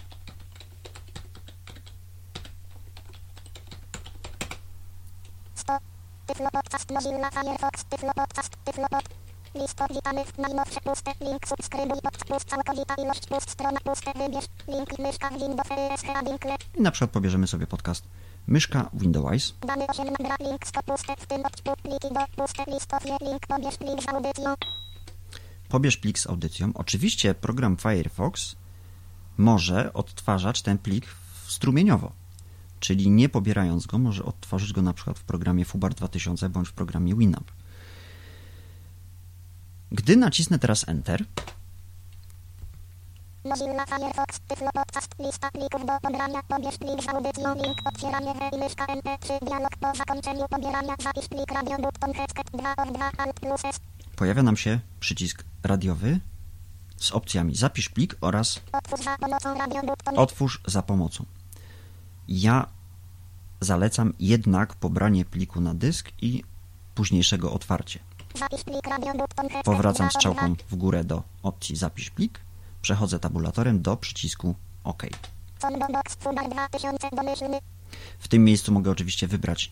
Tyflo 6.30 6.50
podcast 6.52 6.92
Mozilla 6.92 7.30
Firefox. 7.32 7.84
Tyflo 7.90 8.12
podcast. 8.16 8.58
Tyflo 8.66 8.88
witanych. 9.96 10.38
Najnowsze 10.38 10.82
puste. 10.82 11.12
Link 11.22 11.48
subskrybuj. 11.48 12.00
Całkowita 12.46 12.96
ilość 12.96 13.28
pust. 13.28 13.50
Strona 13.50 13.80
puste. 13.84 14.14
Wybierz. 14.14 14.46
Link 14.68 15.00
myszka 15.00 15.30
Windows 15.30 15.72
ESH 15.72 16.04
Winkle. 16.26 16.56
i 16.76 16.82
na 16.82 16.92
przykład 16.92 17.12
pobierzemy 17.12 17.48
sobie 17.48 17.68
podcast 17.68 18.04
Myszka 18.48 18.90
Windows. 18.94 19.54
Dany 19.62 19.88
8 19.88 20.06
nagra. 20.20 20.36
Link 20.40 20.62
puste. 20.86 21.16
W 21.20 21.28
tym 21.28 21.44
pliki 21.84 22.14
do 22.14 22.44
puste. 22.44 22.64
Link 23.22 23.48
pobierz 23.48 23.78
plik 23.78 24.04
z 24.04 24.10
audycją. 24.10 24.56
Pobierz 25.70 25.98
plik 25.98 26.20
z 26.20 26.28
audycją. 26.28 26.72
Oczywiście 26.74 27.34
program 27.34 27.78
Firefox 27.78 28.56
może 29.38 29.94
odtwarzać 29.94 30.62
ten 30.62 30.78
plik 30.78 31.06
strumieniowo, 31.48 32.12
czyli 32.80 33.10
nie 33.10 33.30
pobierając 33.30 33.86
go, 33.86 33.98
może 33.98 34.26
odtworzyć 34.26 34.74
go 34.74 34.82
na 34.82 34.94
przykład 34.94 35.20
w 35.20 35.24
programie 35.24 35.66
Fubar 35.66 35.94
2000 35.94 36.50
bądź 36.50 36.70
w 36.70 36.74
programie 36.74 37.16
Winamp. 37.16 37.52
Gdy 39.92 40.18
nacisnę 40.18 40.60
teraz 40.60 40.90
Enter, 40.90 41.26
Mozilla 43.46 43.86
Firefox. 43.86 44.40
Tyflo 44.48 44.70
podcast. 44.74 45.16
Lista 45.20 45.52
plików 45.52 45.86
do 45.86 46.00
pobrania. 46.02 46.44
Pobierz 46.48 46.78
plik 46.78 47.04
z 47.04 47.10
audycją. 47.10 47.56
Link 47.56 47.78
otwieranie. 47.86 48.34
E 48.42 48.56
i 48.56 48.60
myszka 48.60 48.86
MP3. 48.86 49.46
Dialog 49.46 49.78
po 49.80 49.96
zakończeniu 49.96 50.48
pobierania. 50.50 50.96
Zapisz 51.04 51.28
plik 51.28 51.52
radio. 51.52 51.78
Button 51.78 52.14
headset 52.14 52.52
2 52.54 52.76
of 52.76 52.94
2 52.94 53.12
Alt 53.18 53.40
plus 53.40 53.66
S. 53.66 53.80
pojawia 54.16 54.44
nam 54.44 54.58
się 54.58 54.80
przycisk 55.00 55.44
radiowy 55.64 56.20
z 56.98 57.12
opcjami 57.12 57.56
Zapisz 57.56 57.90
plik 57.90 58.16
oraz 58.22 58.60
Otwórz 58.72 59.04
za 59.04 59.18
pomocą 59.18 59.58
radio. 59.58 59.82
Button. 59.82 60.20
Otwórz 60.20 60.62
za 60.68 60.82
pomocą. 60.82 61.26
Ja 62.30 62.68
zalecam 63.62 64.14
jednak 64.20 64.76
pobranie 64.76 65.26
pliku 65.26 65.62
na 65.62 65.74
dysk 65.74 66.12
i 66.22 66.44
późniejszego 66.96 67.54
otwarcie. 67.54 68.00
Powracam 69.64 70.08
2 70.08 70.08
of 70.08 70.14
strzałką 70.14 70.54
2. 70.54 70.66
w 70.70 70.76
górę 70.76 71.04
do 71.04 71.24
opcji 71.44 71.76
Zapisz 71.76 72.10
plik, 72.10 72.40
przechodzę 72.82 73.20
tabulatorem 73.20 73.82
do 73.82 73.98
przycisku 73.98 74.56
OK. 74.84 75.04
Sondobox 75.62 76.16
Fubar 76.16 76.50
2000 76.50 77.10
domyślny. 77.16 77.60
W 78.20 78.28
tym 78.28 78.44
miejscu 78.44 78.72
mogę 78.72 78.92
oczywiście 78.92 79.28
wybrać, 79.28 79.72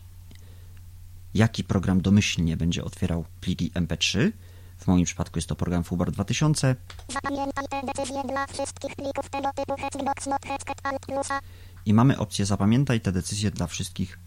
jaki 1.34 1.64
program 1.64 2.00
domyślnie 2.00 2.56
będzie 2.56 2.84
otwierał 2.84 3.24
pliki 3.40 3.70
MP3. 3.70 4.32
W 4.78 4.86
moim 4.86 5.04
przypadku 5.04 5.38
jest 5.38 5.48
to 5.48 5.56
program 5.56 5.84
Fubar 5.84 6.12
2000. 6.12 6.76
Zapamiętaj 7.08 7.64
te 7.68 7.82
decyzje 7.86 8.22
dla 8.24 8.46
wszystkich 8.46 8.96
plików 8.96 9.30
tego 9.30 9.50
typu 9.56 9.74
Hexbox 9.82 10.26
Not 10.26 10.40
Alt 10.82 11.06
plusa. 11.06 11.40
I 11.88 11.94
mamy 11.94 12.18
opcję 12.18 12.46
Zapamiętaj 12.46 13.00
te 13.00 13.12
decyzje 13.12 13.50
dla 13.50 13.66
wszystkich 13.66 14.18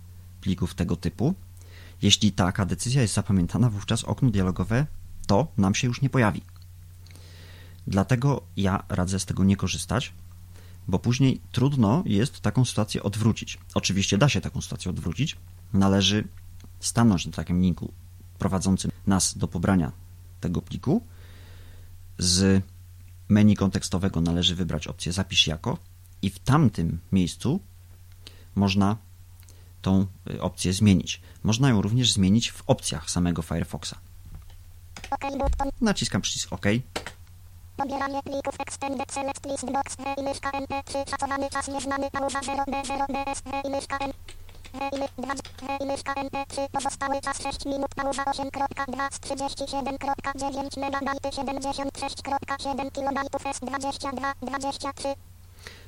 plików 0.42 0.74
tego 0.74 0.96
typu. 0.96 1.34
Jeśli 2.02 2.32
taka 2.32 2.66
decyzja 2.66 3.02
jest 3.02 3.14
zapamiętana, 3.14 3.70
wówczas 3.70 4.04
okno 4.04 4.30
dialogowe 4.30 4.86
to 5.28 5.48
nam 5.58 5.76
się 5.76 5.88
już 5.88 6.02
nie 6.02 6.10
pojawi. 6.10 6.42
Dlatego 7.88 8.42
ja 8.58 8.84
radzę 8.90 9.20
z 9.20 9.26
tego 9.26 9.44
nie 9.44 9.56
korzystać, 9.56 10.14
bo 10.88 11.00
później 11.00 11.42
trudno 11.52 12.04
jest 12.06 12.40
taką 12.40 12.66
sytuację 12.66 13.04
odwrócić. 13.04 13.58
Oczywiście 13.74 14.18
da 14.18 14.30
się 14.30 14.42
taką 14.42 14.62
sytuację 14.62 14.92
odwrócić. 14.92 15.38
Należy 15.74 16.28
stanąć 16.80 17.26
na 17.26 17.32
takim 17.32 17.62
linku 17.62 17.92
prowadzącym 18.40 18.92
nas 19.08 19.38
do 19.38 19.48
pobrania 19.48 19.92
tego 20.40 20.62
pliku. 20.62 21.04
Z 22.18 22.64
menu 23.30 23.56
kontekstowego 23.56 24.22
należy 24.22 24.56
wybrać 24.56 24.88
opcję 24.88 25.12
Zapisz 25.12 25.48
jako 25.48 25.91
i 26.22 26.30
w 26.30 26.40
tamtym 26.40 27.00
miejscu 27.12 27.60
można 28.56 28.98
tą 29.82 30.06
y, 30.30 30.42
opcję 30.42 30.74
zmienić. 30.74 31.22
Można 31.44 31.70
ją 31.70 31.82
również 31.82 32.12
zmienić 32.12 32.52
w 32.52 32.64
opcjach 32.68 33.12
samego 33.12 33.42
Firefoxa. 33.42 33.96
Naciskam 35.82 36.22
przycisk 36.22 36.54
OK. 36.54 36.66
Pobieranie 37.78 38.24
plików 38.24 38.56
Extended 38.60 39.12
Select 39.12 39.46
List 39.46 39.66
Box 39.66 39.98
E 40.06 40.22
i 40.22 40.24
myszka 40.24 40.52
MP3 40.52 41.10
Szacowany 41.10 41.50
czas 41.50 41.68
nieznany 41.68 42.12
pauza 42.12 42.40
0D0 42.40 43.06
DS 43.08 43.42
E 43.54 43.68
i 43.68 43.72
myszka 43.72 43.98
E 44.00 44.08
i, 44.74 45.00
my, 45.00 45.08
2, 45.18 45.34
e 45.70 45.84
i 45.84 45.86
myszka 45.86 46.14
MP3 46.14 46.70
Pozostały 46.72 47.22
czas 47.22 47.44
6 47.44 47.66
minut 47.66 47.96
pauza 47.96 48.24
8.2 48.24 49.12
z 49.12 49.20
37.9 49.20 50.80
megabajty 50.80 51.30
76.7 51.30 52.92
kilobajtów 52.92 53.44
S22 53.44 54.34
23 54.42 54.88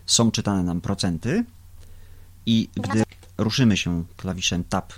Są 0.05 0.31
czytane 0.31 0.63
nam 0.63 0.81
procenty 0.81 1.45
i 2.45 2.69
gdy 2.75 3.03
ruszymy 3.37 3.77
się 3.77 4.03
klawiszem 4.17 4.63
Tab 4.63 4.93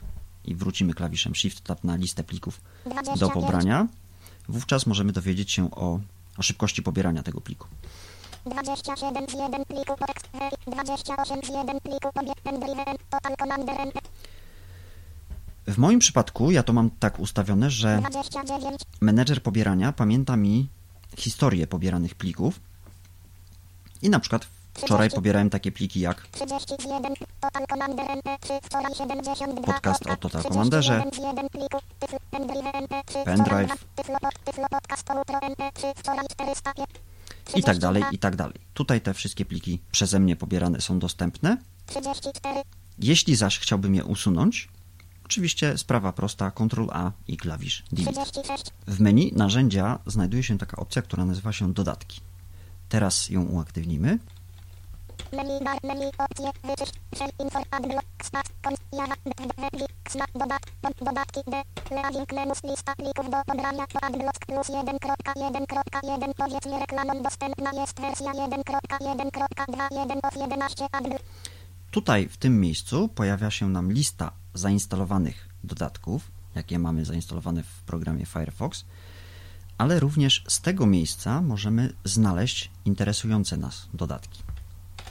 i 0.46 0.56
wrócimy 0.56 0.94
klawiszem 0.94 1.36
Shift 1.36 1.62
Tab 1.64 1.84
na 1.84 1.96
listę 1.96 2.24
plików 2.24 2.62
do 2.86 2.92
25 2.92 3.34
pobrania, 3.34 3.88
wówczas 4.50 4.86
możemy 4.86 5.12
dowiedzieć 5.12 5.52
się 5.52 5.72
o, 5.72 6.00
o 6.38 6.42
szybkości 6.42 6.84
pobierania 6.84 7.24
tego 7.24 7.42
pliku. 7.42 7.68
27 8.46 9.30
z 9.30 9.34
1 9.34 9.66
pliku 9.66 9.98
po 9.98 10.06
ex- 10.06 10.24
e, 10.68 10.72
28 10.72 11.40
z 11.44 11.50
1 11.50 11.80
pliku 11.80 12.14
pobie 12.14 12.34
Endriven 12.44 12.96
Total 13.10 13.36
Commander 13.38 13.76
W 15.68 15.78
moim 15.78 16.00
przypadku 16.00 16.52
ja 16.52 16.64
to 16.64 16.74
mam 16.74 16.90
tak 16.90 17.20
ustawione, 17.20 17.70
że 17.70 17.98
29 18.00 18.82
menedżer 19.02 19.44
pobierania 19.44 19.94
pamięta 19.94 20.38
mi 20.38 20.70
historię 21.18 21.68
pobieranych 21.68 22.16
plików 22.16 22.60
i 24.02 24.10
na 24.10 24.20
przykład 24.20 24.48
wczoraj 24.76 25.10
pobierałem 25.10 25.50
takie 25.50 25.72
pliki 25.72 26.00
jak 26.00 26.28
31 26.28 27.14
Total 27.42 27.68
Commander 27.68 28.06
MP3 28.06 28.62
wczoraj 28.64 28.96
72 28.96 29.74
Podcast 29.74 30.08
o 30.08 30.16
Total 30.16 30.42
31 30.42 30.52
Commanderze, 30.52 31.04
z 31.14 31.18
1 31.18 31.50
pliku 31.50 31.78
Tyfl 32.00 32.18
Pendrive 32.32 32.66
MP3 32.66 33.24
Pendrive. 33.26 33.46
wczoraj 33.46 33.68
Tyflo, 33.96 34.20
pod, 34.20 34.44
tyflo 34.46 34.66
Podcast 34.70 35.12
Outro 35.12 35.40
MP3 35.40 35.94
wczoraj 35.96 36.26
400 36.32 36.74
i 37.56 37.64
tak 37.64 37.78
dalej, 37.78 38.04
i 38.12 38.18
tak 38.18 38.36
dalej. 38.36 38.56
Tutaj 38.74 39.02
te 39.02 39.14
wszystkie 39.14 39.46
pliki 39.46 39.82
przeze 39.92 40.20
mnie 40.20 40.36
pobierane 40.36 40.82
są 40.82 41.00
dostępne. 41.00 41.58
34 41.86 42.62
Jeśli 43.00 43.36
zaś 43.36 43.60
chciałbym 43.60 43.96
je 43.96 44.06
usunąć, 44.06 44.70
oczywiście 45.26 45.78
sprawa 45.78 46.14
prosta, 46.14 46.52
Ctrl 46.52 46.88
A 46.92 47.12
i 47.28 47.38
klawisz 47.38 47.84
Delete. 47.92 48.12
36 48.12 48.66
W 48.88 49.00
menu 49.00 49.32
narzędzia 49.36 50.00
znajduje 50.06 50.44
się 50.44 50.58
taka 50.58 50.78
opcja, 50.78 51.02
która 51.02 51.26
nazywa 51.26 51.54
się 51.54 51.74
dodatki. 51.74 52.22
Teraz 52.90 53.30
ją 53.30 53.44
uaktywnimy. 53.44 54.20
Menu 55.32 55.60
bar, 55.64 55.78
menu 55.84 56.12
opcje, 56.18 56.52
infor, 57.40 57.64
adblock, 57.72 58.06
java, 58.94 59.16
ksna, 60.04 60.26
dodat, 60.36 60.62
dodatki, 61.06 61.42
d, 61.48 61.64
lista 62.64 62.96
plików 62.96 63.30
do 63.30 63.38
pobrania, 63.46 63.86
adblock 64.02 64.46
plus 64.46 64.68
1.1.1, 64.68 66.34
powiedzmy 66.38 67.24
dostępna 67.24 67.72
jest 67.74 68.00
wersja 68.02 68.34
1.1.2, 68.34 70.00
1 70.00 70.20
of 70.24 70.36
11 70.36 70.86
adblock. 70.92 71.24
Tutaj 71.92 72.30
w 72.30 72.38
tym 72.38 72.62
miejscu 72.62 73.08
pojawia 73.08 73.52
się 73.52 73.70
nam 73.70 73.92
lista 73.92 74.32
zainstalowanych 74.54 75.50
dodatków, 75.64 76.32
jakie 76.56 76.80
mamy 76.80 77.06
zainstalowane 77.06 77.64
w 77.64 77.82
programie 77.86 78.26
Firefox, 78.26 78.86
ale 79.78 80.00
również 80.00 80.44
z 80.48 80.62
tego 80.62 80.86
miejsca 80.86 81.42
możemy 81.42 81.94
znaleźć 82.04 82.72
interesujące 82.86 83.58
nas 83.58 83.88
dodatki. 83.94 84.45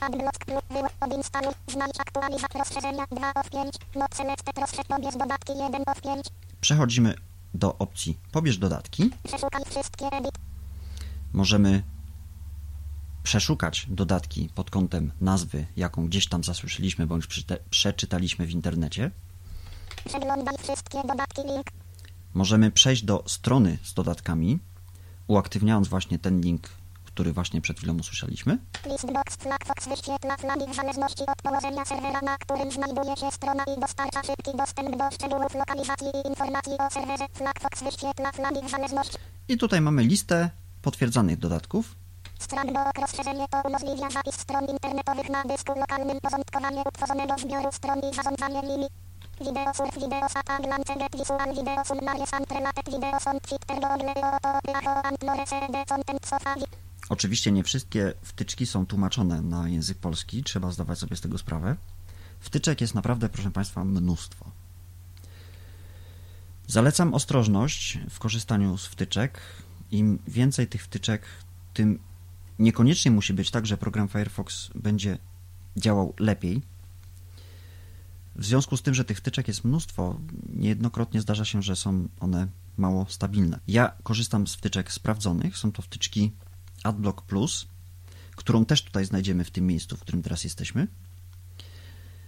Adblock 0.01 0.45
plus 0.45 0.61
wyłącz 0.69 0.91
odinstaluj, 1.01 1.53
znajdź 1.67 1.99
aktualizacja 1.99 2.59
rozszerzenia 2.59 3.05
2 3.11 3.33
of 3.33 3.49
5, 3.49 3.75
not 3.95 4.15
selected 4.15 4.57
rozszerz 4.57 4.85
pobierz 4.87 5.15
dodatki 5.17 5.51
1 5.51 5.83
of 5.87 6.01
5, 6.01 6.25
Przechodzimy 6.61 7.15
do 7.53 7.77
opcji 7.77 8.17
Pobierz 8.31 8.57
dodatki. 8.57 9.09
przeszukaj 9.23 9.63
wszystkie 9.69 10.05
edit, 10.05 10.31
Możemy 11.33 11.83
przeszukać 13.23 13.85
dodatki 13.89 14.49
pod 14.55 14.69
kątem 14.69 15.11
nazwy, 15.21 15.65
jaką 15.77 16.07
gdzieś 16.07 16.27
tam 16.29 16.43
zasłyszeliśmy 16.43 17.07
bądź 17.07 17.27
przeczytaliśmy 17.69 18.45
w 18.45 18.51
internecie. 18.51 19.11
przeglądaj 20.07 20.55
wszystkie 20.63 21.01
dodatki 21.07 21.41
link, 21.41 21.67
Możemy 22.33 22.71
przejść 22.71 23.03
do 23.03 23.23
strony 23.27 23.77
z 23.83 23.93
dodatkami, 23.93 24.59
uaktywniając 25.27 25.87
właśnie 25.87 26.19
ten 26.19 26.41
link, 26.41 26.69
który 27.15 27.33
właśnie 27.33 27.61
przed 27.61 27.77
chwilą 27.77 27.97
usłyszeliśmy. 27.99 28.57
listbox 28.85 29.37
wyświetla 29.89 30.37
flagi 30.37 30.65
w 30.71 30.75
zależności 30.75 31.23
od 31.33 31.41
położenia 31.41 31.85
serwera, 31.85 32.21
na 32.21 32.37
którym 32.37 32.71
znajduje 32.71 33.17
się 33.17 33.31
strona 33.31 33.63
i 33.77 33.79
dostarcza 33.81 34.21
szybki 34.23 34.51
dostęp 34.57 34.97
do 34.97 35.11
szczegółów 35.11 35.55
lokalizacji 35.55 36.07
i 36.07 36.27
informacji 36.27 36.73
o 36.73 36.89
serwerze. 36.89 37.25
Wyświetla 37.85 38.31
flagi 38.31 38.61
w 38.67 38.71
zależności 38.71 39.17
I 39.47 39.57
tutaj 39.57 39.81
mamy 39.81 40.03
listę 40.03 40.49
potwierdzanych 40.81 41.39
dodatków. 41.39 41.95
Rozszerzenie 43.01 43.45
to 43.51 43.61
umożliwia 43.67 44.09
zapis 44.09 44.35
stron 44.35 44.65
internetowych 44.65 45.29
na 45.29 45.43
dysku 45.43 45.79
lokalnym, 45.79 46.17
porządkowanie 46.21 46.83
utworzonego 46.87 47.33
zbioru 47.37 47.71
stron 47.71 47.99
i 47.99 48.15
zarządzanie 48.15 48.61
nimi. 48.61 48.87
Videosurf, 49.39 49.95
videosat, 49.95 50.45
glance, 50.61 50.95
get 50.95 51.11
visual, 51.11 51.53
videosont, 51.53 53.47
fitter, 53.47 53.79
google, 55.19 55.45
cd, 55.45 55.85
content, 55.85 56.25
sofa, 56.25 56.55
Oczywiście 57.09 57.51
nie 57.51 57.63
wszystkie 57.63 58.13
wtyczki 58.21 58.65
są 58.65 58.85
tłumaczone 58.85 59.41
na 59.41 59.69
język 59.69 59.97
polski, 59.97 60.43
trzeba 60.43 60.71
zdawać 60.71 60.99
sobie 60.99 61.15
z 61.15 61.21
tego 61.21 61.37
sprawę. 61.37 61.75
Wtyczek 62.39 62.81
jest 62.81 62.95
naprawdę, 62.95 63.29
proszę 63.29 63.51
Państwa, 63.51 63.85
mnóstwo. 63.85 64.51
Zalecam 66.67 67.13
ostrożność 67.13 67.99
w 68.09 68.19
korzystaniu 68.19 68.77
z 68.77 68.85
wtyczek. 68.85 69.41
Im 69.91 70.19
więcej 70.27 70.67
tych 70.67 70.83
wtyczek, 70.83 71.21
tym 71.73 71.99
niekoniecznie 72.59 73.11
musi 73.11 73.33
być 73.33 73.51
tak, 73.51 73.65
że 73.65 73.77
program 73.77 74.07
Firefox 74.07 74.69
będzie 74.75 75.17
działał 75.77 76.13
lepiej. 76.19 76.61
W 78.35 78.45
związku 78.45 78.77
z 78.77 78.81
tym, 78.81 78.93
że 78.93 79.05
tych 79.05 79.17
wtyczek 79.17 79.47
jest 79.47 79.63
mnóstwo, 79.63 80.19
niejednokrotnie 80.53 81.21
zdarza 81.21 81.45
się, 81.45 81.61
że 81.61 81.75
są 81.75 82.07
one 82.19 82.47
mało 82.77 83.05
stabilne. 83.09 83.59
Ja 83.67 83.91
korzystam 84.03 84.47
z 84.47 84.55
wtyczek 84.55 84.91
sprawdzonych. 84.91 85.57
Są 85.57 85.71
to 85.71 85.81
wtyczki 85.81 86.31
AdBlock 86.83 87.21
Plus, 87.21 87.67
którą 88.35 88.65
też 88.65 88.83
tutaj 88.83 89.05
znajdziemy 89.05 89.43
w 89.43 89.51
tym 89.51 89.67
miejscu, 89.67 89.97
w 89.97 89.99
którym 89.99 90.23
teraz 90.23 90.43
jesteśmy. 90.43 90.87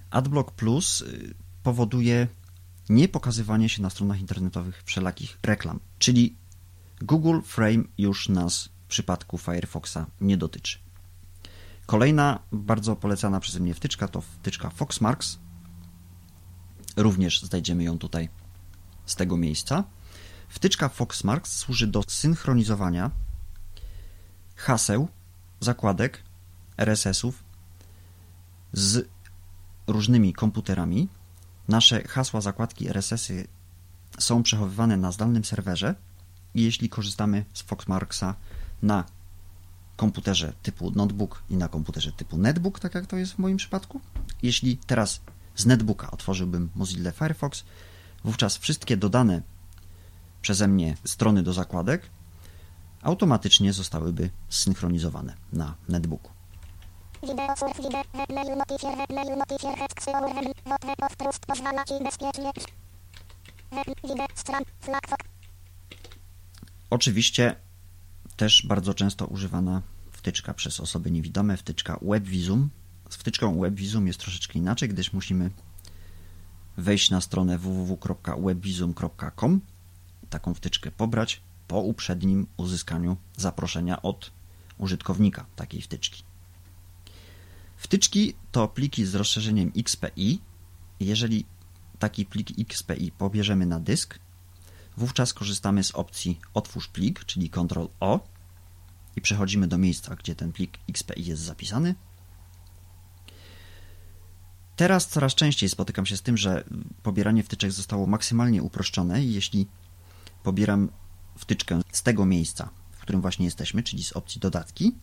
AdBlock 0.09 0.51
Plus 0.51 1.01
y, 1.01 1.33
powoduje 1.63 2.27
nie 2.89 3.07
pokazywanie 3.07 3.69
się 3.69 3.81
na 3.81 3.89
stronach 3.89 4.19
internetowych 4.19 4.83
wszelakich 4.85 5.37
reklam, 5.43 5.79
czyli 5.99 6.35
Google 7.01 7.41
Frame 7.41 7.83
już 7.97 8.29
nas 8.29 8.69
w 8.85 8.87
przypadku 8.87 9.37
Firefoxa 9.37 9.97
nie 10.21 10.37
dotyczy. 10.37 10.77
Kolejna 11.85 12.39
bardzo 12.51 12.95
polecana 12.95 13.39
przeze 13.39 13.59
mnie 13.59 13.73
wtyczka 13.73 14.07
to 14.07 14.21
wtyczka 14.21 14.69
Foxmarks. 14.69 15.39
Również 16.97 17.41
znajdziemy 17.41 17.83
ją 17.83 17.97
tutaj 17.97 18.29
z 19.05 19.15
tego 19.15 19.37
miejsca. 19.37 19.83
Wtyczka 20.49 20.89
Foxmarks 20.89 21.57
służy 21.57 21.87
do 21.87 22.03
synchronizowania 22.07 23.11
haseł, 24.55 25.07
zakładek, 25.59 26.23
RSS-ów 26.77 27.43
z 28.73 29.09
różnymi 29.87 30.33
komputerami. 30.33 31.09
Nasze 31.67 32.07
hasła, 32.07 32.41
zakładki, 32.41 32.87
RSS-y 32.87 33.47
są 34.19 34.43
przechowywane 34.43 34.97
na 34.97 35.11
zdalnym 35.11 35.45
serwerze 35.45 35.95
jeśli 36.55 36.89
korzystamy 36.89 37.45
z 37.53 37.61
Foxmarksa 37.61 38.35
na 38.81 39.03
komputerze 39.95 40.53
typu 40.61 40.91
notebook 40.91 41.43
i 41.49 41.57
na 41.57 41.67
komputerze 41.67 42.11
typu 42.11 42.37
netbook, 42.37 42.79
tak 42.79 42.95
jak 42.95 43.05
to 43.05 43.17
jest 43.17 43.33
w 43.33 43.37
moim 43.37 43.57
przypadku, 43.57 44.01
jeśli 44.43 44.77
teraz 44.77 45.21
z 45.57 45.65
netbooka 45.65 46.11
otworzyłbym 46.11 46.69
Mozilla 46.75 47.11
Firefox, 47.11 47.63
wówczas 48.23 48.57
wszystkie 48.57 48.97
dodane 48.97 49.41
przeze 50.41 50.67
mnie 50.67 50.97
strony 51.03 51.43
do 51.43 51.53
zakładek 51.53 52.09
automatycznie 53.01 53.73
zostałyby 53.73 54.29
zsynchronizowane 54.49 55.33
na 55.53 55.75
netbooku. 55.89 56.31
Oczywiście 66.89 67.55
też 68.35 68.65
bardzo 68.67 68.93
często 68.93 69.25
używana 69.25 69.81
wtyczka 70.11 70.53
przez 70.53 70.79
osoby 70.79 71.11
niewidome, 71.11 71.57
wtyczka 71.57 71.99
WebVisum. 72.01 72.69
Z 73.09 73.15
wtyczką 73.15 73.59
WebVisum 73.59 74.07
jest 74.07 74.19
troszeczkę 74.19 74.59
inaczej, 74.59 74.89
gdyż 74.89 75.13
musimy 75.13 75.51
wejść 76.77 77.09
na 77.09 77.21
stronę 77.21 77.57
www.webvisum.com, 77.57 79.61
taką 80.29 80.53
wtyczkę 80.53 80.91
pobrać 80.91 81.41
po 81.67 81.81
uprzednim 81.81 82.47
uzyskaniu 82.57 83.17
zaproszenia 83.37 84.01
od 84.01 84.31
użytkownika 84.77 85.45
takiej 85.55 85.81
wtyczki. 85.81 86.23
Wtyczki 87.77 88.33
to 88.51 88.67
pliki 88.67 89.05
z 89.05 89.15
rozszerzeniem 89.15 89.71
XPI. 89.77 90.41
Jeżeli 90.99 91.45
taki 91.99 92.25
plik 92.25 92.49
XPI 92.59 93.11
pobierzemy 93.11 93.65
na 93.65 93.79
dysk, 93.79 94.19
wówczas 94.97 95.33
korzystamy 95.33 95.83
z 95.83 95.91
opcji 95.91 96.39
Otwórz 96.53 96.87
plik, 96.87 97.25
czyli 97.25 97.49
Ctrl 97.49 97.87
O 97.99 98.27
i 99.15 99.21
przechodzimy 99.21 99.67
do 99.67 99.77
miejsca, 99.77 100.15
gdzie 100.15 100.35
ten 100.35 100.53
plik 100.53 100.77
XPI 100.89 101.25
jest 101.25 101.41
zapisany. 101.41 101.95
Teraz 104.77 105.07
coraz 105.07 105.35
częściej 105.35 105.69
spotykam 105.69 106.05
się 106.05 106.17
z 106.17 106.21
tym, 106.21 106.37
że 106.37 106.63
pobieranie 107.03 107.43
wtyczek 107.43 107.71
zostało 107.71 108.07
maksymalnie 108.07 108.63
uproszczone 108.63 109.23
i 109.23 109.33
jeśli 109.33 109.67
pobieram 110.43 110.89
wtyczkę 111.37 111.81
z 111.91 112.03
tego 112.03 112.25
miejsca, 112.25 112.69
w 112.91 112.99
którym 112.99 113.21
właśnie 113.21 113.45
jesteśmy, 113.45 113.83
czyli 113.83 114.03
z 114.03 114.11
opcji 114.11 114.41
dodatki, 114.41 114.95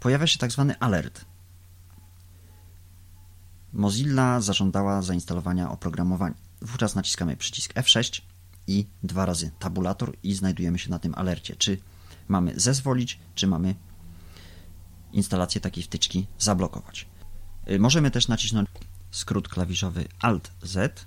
pojawia 0.00 0.26
się 0.26 0.38
tak 0.38 0.52
zwany 0.52 0.78
alert. 0.78 1.24
Mozilla 3.72 4.40
zażądała 4.40 5.02
zainstalowania 5.02 5.70
oprogramowania. 5.70 6.34
Wówczas 6.62 6.94
naciskamy 6.94 7.36
przycisk 7.36 7.74
F6 7.74 8.22
i 8.66 8.86
dwa 9.02 9.26
razy 9.26 9.50
tabulator 9.58 10.16
i 10.22 10.34
znajdujemy 10.34 10.78
się 10.78 10.90
na 10.90 10.98
tym 10.98 11.14
alercie, 11.14 11.56
czy 11.56 11.78
mamy 12.28 12.60
zezwolić, 12.60 13.18
czy 13.34 13.46
mamy 13.46 13.74
instalację 15.12 15.60
takiej 15.60 15.84
wtyczki 15.84 16.26
zablokować. 16.38 17.11
Y, 17.70 17.78
Możemy 17.78 18.10
też 18.10 18.28
nacisnąć 18.28 18.68
skrót 19.10 19.48
klawiszowy 19.48 20.08
Alt-Z, 20.20 21.06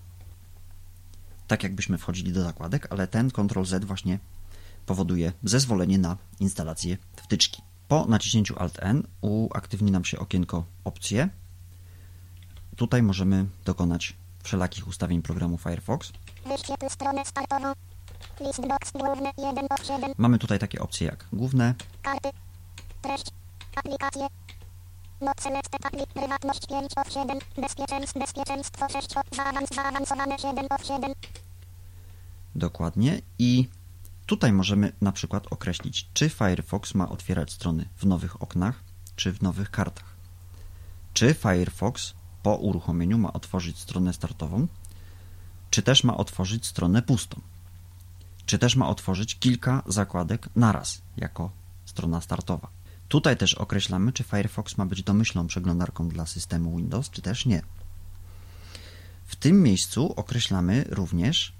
tak 1.47 1.63
jakbyśmy 1.63 1.97
wchodzili 1.97 2.31
do 2.33 2.43
zakładek, 2.43 2.87
ale 2.89 3.07
ten 3.07 3.29
Ctrl-Z 3.31 3.85
właśnie 3.85 4.19
powoduje 4.85 5.33
zezwolenie 5.43 5.97
na 5.97 6.17
instalację 6.39 6.97
wtyczki. 7.15 7.61
Po 7.87 8.05
naciśnięciu 8.05 8.59
Alt-N 8.59 9.03
uaktywni 9.21 9.91
nam 9.91 10.05
się 10.05 10.19
okienko 10.19 10.65
opcje. 10.83 11.29
Tutaj 12.75 13.03
możemy 13.03 13.45
dokonać 13.65 14.13
wszelakich 14.43 14.87
ustawień 14.87 15.21
programu 15.21 15.57
Firefox. 15.57 16.11
wyświetl 16.45 16.89
stronę 16.89 17.25
startową. 17.25 17.73
Listbox 18.41 18.91
główny 18.91 19.29
1 19.37 19.65
of 19.69 19.85
7, 19.85 20.13
Mamy 20.17 20.39
tutaj 20.39 20.59
takie 20.59 20.79
opcje 20.81 21.07
jak 21.07 21.25
główne, 21.33 21.75
karty, 22.01 22.29
treść, 23.01 23.25
aplikacje. 23.75 24.27
Not 25.21 25.41
selected 25.41 25.85
appli, 25.85 26.07
prywatność 26.13 26.67
5 26.67 26.91
of 26.97 27.13
7, 27.13 27.39
bezpieczeństwo, 27.57 28.19
bezpieczeństwo 28.19 28.89
6 28.89 29.17
of, 29.17 29.23
zaawans, 29.35 29.69
zaawansowane 29.75 30.39
7 30.39 30.65
of 30.69 30.85
7. 30.85 31.13
dokładnie 32.55 33.21
i 33.39 33.67
tutaj 34.25 34.53
możemy 34.53 34.91
na 35.01 35.11
przykład 35.11 35.47
określić, 35.51 36.09
czy 36.13 36.29
Firefox 36.29 36.93
ma 36.95 37.09
otwierać 37.09 37.51
strony 37.53 37.89
w 37.95 38.05
nowych 38.05 38.41
oknach, 38.43 38.83
czy 39.15 39.31
w 39.31 39.41
nowych 39.41 39.71
kartach. 39.71 40.15
czy 41.13 41.33
Firefox 41.33 42.13
po 42.43 42.55
uruchomieniu 42.55 43.17
ma 43.17 43.33
otworzyć 43.33 43.79
stronę 43.79 44.13
startową, 44.13 44.67
czy 45.69 45.81
też 45.81 46.03
ma 46.03 46.17
otworzyć 46.17 46.65
stronę 46.65 47.01
pustą, 47.01 47.41
czy 48.45 48.59
też 48.59 48.75
ma 48.75 48.89
otworzyć 48.89 49.39
kilka 49.39 49.83
zakładek 49.85 50.49
naraz 50.55 51.01
jako 51.17 51.51
strona 51.85 52.21
startowa. 52.21 52.67
Tutaj 53.07 53.37
też 53.37 53.53
określamy, 53.53 54.13
czy 54.13 54.23
Firefox 54.23 54.77
ma 54.77 54.85
być 54.85 55.03
domyślną 55.03 55.47
przeglądarką 55.47 56.09
dla 56.09 56.25
systemu 56.25 56.77
Windows, 56.77 57.09
czy 57.09 57.21
też 57.21 57.45
nie. 57.45 57.61
W 59.25 59.35
tym 59.35 59.63
miejscu 59.63 60.13
określamy 60.15 60.85
również, 60.89 61.53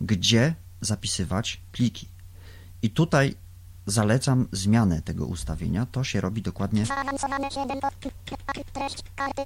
gdzie 0.00 0.54
zapisywać 0.80 1.60
pliki. 1.72 2.08
I 2.82 2.90
tutaj 2.90 3.34
zalecam 3.86 4.48
zmianę 4.52 5.02
tego 5.02 5.26
ustawienia. 5.26 5.86
To 5.86 6.04
się 6.04 6.20
robi 6.20 6.42
dokładnie. 6.42 6.86
Zaawansowane 6.86 7.50
7 7.50 7.80
treść 8.72 9.02
karty. 9.16 9.42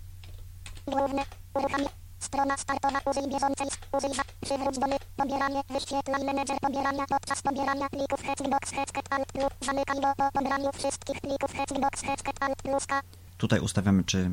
Główne. 0.86 1.22
Uruchamianie. 1.54 2.05
Strona 2.18 2.56
startowa. 2.56 2.98
Użyj 3.10 3.22
bieżącej. 3.32 3.66
Użyj 3.92 4.14
za. 4.14 4.22
Przywróć 4.40 4.78
do 4.78 4.86
my. 4.86 4.96
Pobieranie. 5.16 5.62
Wyświetlaj 5.70 6.24
menedżer 6.24 6.58
pobierania. 6.60 7.04
Podczas 7.08 7.42
pobierania 7.42 7.88
plików 7.88 8.22
Hexbox 8.22 8.70
Hexket 8.70 9.06
Alt 9.10 9.32
plus. 9.32 9.48
Zamykaj 9.60 10.00
go 10.00 10.12
po 10.16 10.32
pobraniu 10.32 10.70
wszystkich 10.72 11.20
plików 11.20 11.52
Hexbox 11.52 12.02
Hexket 12.02 12.36
Alt 12.42 12.62
plus 12.62 12.86
K. 12.86 13.00
Tutaj 13.38 13.60
ustawiamy, 13.60 14.04
czy 14.04 14.30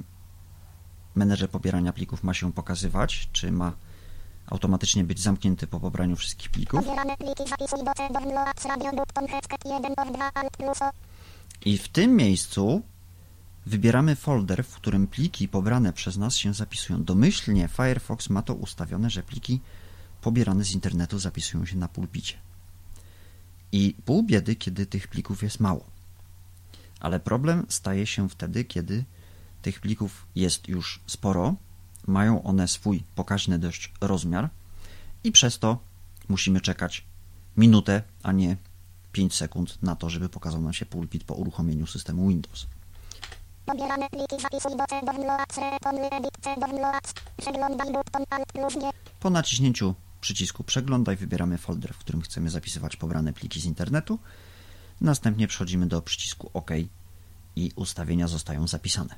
menedżer 1.15 1.49
pobierania 1.49 1.93
plików 1.93 2.23
ma 2.23 2.34
się 2.34 2.53
pokazywać, 2.53 3.29
czy 3.31 3.51
ma 3.51 3.71
automatycznie 4.47 5.03
być 5.03 5.19
zamknięty 5.19 5.67
po 5.67 5.79
pobraniu 5.79 6.15
wszystkich 6.15 6.49
plików. 6.49 6.79
Pobierane 6.86 7.17
pliki 7.17 7.49
zapisuj 7.49 7.84
do 7.84 7.93
C. 7.93 8.09
Downloads 8.13 8.65
radio 8.65 8.91
button 8.91 9.27
Hexket 9.27 9.65
1 9.65 9.93
of 9.97 10.13
2 10.13 10.31
Alt 10.34 10.57
plus 10.57 10.81
O. 10.81 10.89
I 11.65 11.77
w 11.77 11.88
tym 11.89 12.15
miejscu 12.15 12.81
wybieramy 13.66 14.16
folder, 14.16 14.64
w 14.64 14.76
którym 14.76 15.07
pliki 15.07 15.47
pobrane 15.47 15.93
przez 15.93 16.18
nas 16.18 16.36
się 16.36 16.53
zapisują. 16.53 17.03
Domyślnie 17.03 17.68
Firefox 17.68 18.30
ma 18.30 18.41
to 18.41 18.53
ustawione, 18.53 19.09
że 19.09 19.24
pliki 19.24 19.61
pobierane 20.22 20.64
z 20.64 20.72
internetu 20.72 21.20
zapisują 21.20 21.66
się 21.66 21.78
na 21.78 21.88
pulpicie. 21.88 22.38
I 23.72 23.95
pół 24.05 24.24
biedy, 24.24 24.55
kiedy 24.55 24.86
tych 24.86 25.07
plików 25.07 25.43
jest 25.43 25.59
mało. 25.59 25.86
Ale 26.99 27.20
problem 27.20 27.66
staje 27.70 28.05
się 28.07 28.30
wtedy, 28.30 28.66
kiedy 28.66 29.05
tych 29.61 29.80
plików 29.80 30.26
jest 30.36 30.68
już 30.68 30.99
sporo, 31.07 31.55
mają 32.07 32.43
one 32.43 32.68
swój 32.68 33.03
pokaźny 33.16 33.59
dość 33.59 33.91
rozmiar 34.01 34.49
i 35.24 35.32
przez 35.32 35.59
to 35.59 35.80
musimy 36.30 36.61
czekać 36.61 37.05
minutę, 37.57 38.03
a 38.24 38.32
nie 38.32 38.57
5 39.11 39.36
sekund 39.36 39.84
na 39.84 39.95
to, 39.95 40.09
żeby 40.09 40.30
pokazał 40.30 40.61
nam 40.61 40.74
się 40.74 40.86
pulpit 40.86 41.24
po 41.24 41.34
uruchomieniu 41.34 41.88
systemu 41.88 42.28
Windows. 42.28 42.68
Pobierane 43.66 44.09
pliki 44.09 44.41
zapisuj 44.41 44.78
do 44.78 44.86
C. 44.89 45.01
Downloads. 45.05 45.57
Edit 46.11 46.38
C. 46.41 46.55
Downloads. 46.59 47.14
Przeglądaj 47.38 47.93
button 47.93 48.24
Alt 48.30 48.53
plus 48.53 48.74
G. 48.74 48.89
Po 49.20 49.30
naciśnięciu 49.30 49.95
przycisku 50.22 50.64
Przeglądaj 50.64 51.16
wybieramy 51.16 51.57
folder, 51.57 51.93
w 51.93 51.97
którym 51.97 52.22
chcemy 52.22 52.49
zapisywać 52.49 52.95
pobrane 52.95 53.34
pliki 53.34 53.61
z 53.61 53.66
internetu. 53.66 54.20
Następnie 55.01 55.47
przechodzimy 55.47 55.86
do 55.86 56.01
przycisku 56.01 56.49
OK 56.53 56.72
i 57.55 57.72
ustawienia 57.76 58.28
zostają 58.28 58.68
zapisane. 58.68 59.16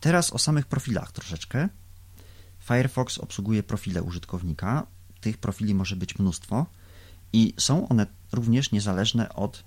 Teraz 0.00 0.32
o 0.32 0.38
samych 0.38 0.66
profilach 0.66 1.12
troszeczkę. 1.12 1.68
Firefox 2.60 3.18
obsługuje 3.18 3.62
profile 3.62 4.02
użytkownika. 4.02 4.86
Tych 5.20 5.38
profili 5.38 5.74
może 5.74 5.96
być 5.96 6.18
mnóstwo 6.18 6.66
i 7.32 7.54
są 7.58 7.88
one 7.88 8.06
również 8.32 8.72
niezależne 8.72 9.34
od 9.34 9.64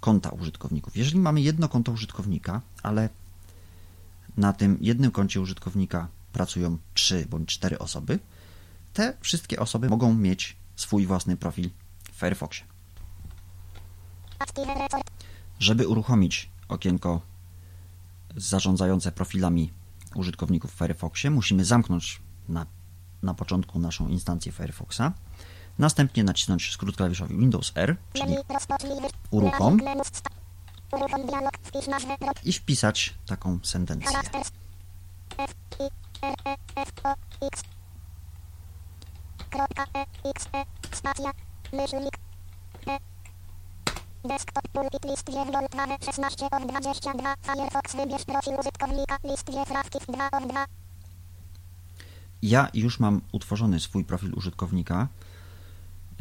konta 0.00 0.30
użytkowników. 0.30 0.96
Jeżeli 0.96 1.18
mamy 1.18 1.40
jedno 1.40 1.68
konto 1.68 1.92
użytkownika, 1.92 2.60
ale 2.82 3.08
na 4.36 4.52
tym 4.52 4.78
jednym 4.80 5.10
koncie 5.10 5.40
użytkownika 5.40 6.08
pracują 6.32 6.78
trzy 6.94 7.26
bądź 7.30 7.48
cztery 7.48 7.78
osoby, 7.78 8.18
te 8.92 9.16
wszystkie 9.20 9.60
osoby 9.60 9.88
mogą 9.88 10.14
mieć 10.14 10.56
swój 10.76 11.06
własny 11.06 11.36
profil 11.36 11.70
w 12.12 12.16
Firefoxie. 12.16 12.64
Żeby 15.58 15.88
uruchomić 15.88 16.50
okienko 16.68 17.20
zarządzające 18.36 19.12
profilami 19.12 19.72
użytkowników 20.14 20.74
w 20.74 20.78
Firefoxie, 20.78 21.30
musimy 21.30 21.64
zamknąć 21.64 22.20
na, 22.48 22.66
na 23.22 23.34
początku 23.34 23.78
naszą 23.78 24.08
instancję 24.08 24.52
Firefoxa, 24.52 25.12
następnie 25.80 26.24
nacisnąć 26.24 26.72
skrót 26.72 26.96
klawiszowy 26.96 27.36
Windows 27.36 27.72
R, 27.74 27.96
czyli 28.12 28.36
Uruchom. 29.30 29.80
i 32.44 32.52
wpisać 32.52 33.14
taką 33.26 33.58
sentencję. 33.62 34.18
Desktop 44.24 44.68
pulpit 44.72 45.04
list 45.04 45.30
wiew 45.30 45.52
Gold 45.52 45.70
2 45.70 45.86
16 46.04 46.46
of 46.50 46.66
22 46.66 47.34
Firefox 47.42 47.96
wybierz 47.96 48.24
profil 48.24 48.54
użytkownika 48.60 49.18
list 49.24 49.50
Rafkif 49.70 50.06
2 50.06 50.30
of 50.30 50.48
2 50.48 50.66
Ja 52.42 52.68
już 52.74 53.00
mam 53.00 53.20
utworzony 53.32 53.80
swój 53.80 54.04
profil 54.04 54.34
użytkownika. 54.34 55.08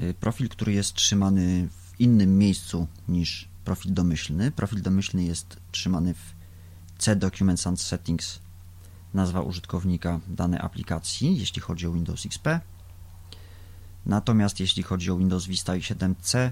Y, 0.04 0.14
Profil, 0.14 0.50
który 0.50 0.74
jest 0.74 0.94
trzymany 0.94 1.68
w 1.70 2.00
innym 2.00 2.38
miejscu 2.38 2.88
niż 3.08 3.50
profil 3.66 3.94
domyślny. 3.94 4.52
Profil 4.52 4.82
domyślny 4.82 5.24
jest 5.24 5.60
trzymany 5.72 6.14
w 6.14 6.34
C 6.98 7.16
Documents 7.16 7.68
and 7.68 7.82
Settings, 7.82 8.40
nazwa 9.14 9.42
użytkownika 9.42 10.20
danej 10.28 10.60
aplikacji, 10.60 11.38
jeśli 11.40 11.62
chodzi 11.62 11.88
o 11.88 11.92
Windows 11.92 12.26
XP. 12.26 12.48
Natomiast 14.06 14.60
jeśli 14.60 14.84
chodzi 14.84 15.12
o 15.12 15.18
Windows 15.18 15.46
Vista 15.46 15.76
i 15.76 15.82
7C, 15.82 16.52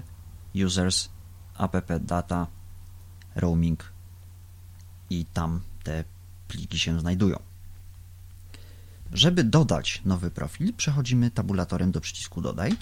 Users, 0.66 1.08
app 1.58 1.92
data, 2.00 2.46
roaming 3.34 3.92
i 5.10 5.24
tam 5.24 5.60
te 5.82 6.04
pliki 6.48 6.78
się 6.78 7.00
znajdują. 7.00 7.47
Żeby 9.12 9.44
dodać 9.44 10.02
nowy 10.04 10.30
profil, 10.30 10.74
przechodzimy 10.74 11.30
tabulatorem 11.30 11.92
do 11.92 12.00
przycisku 12.00 12.40
Dodaj. 12.40 12.76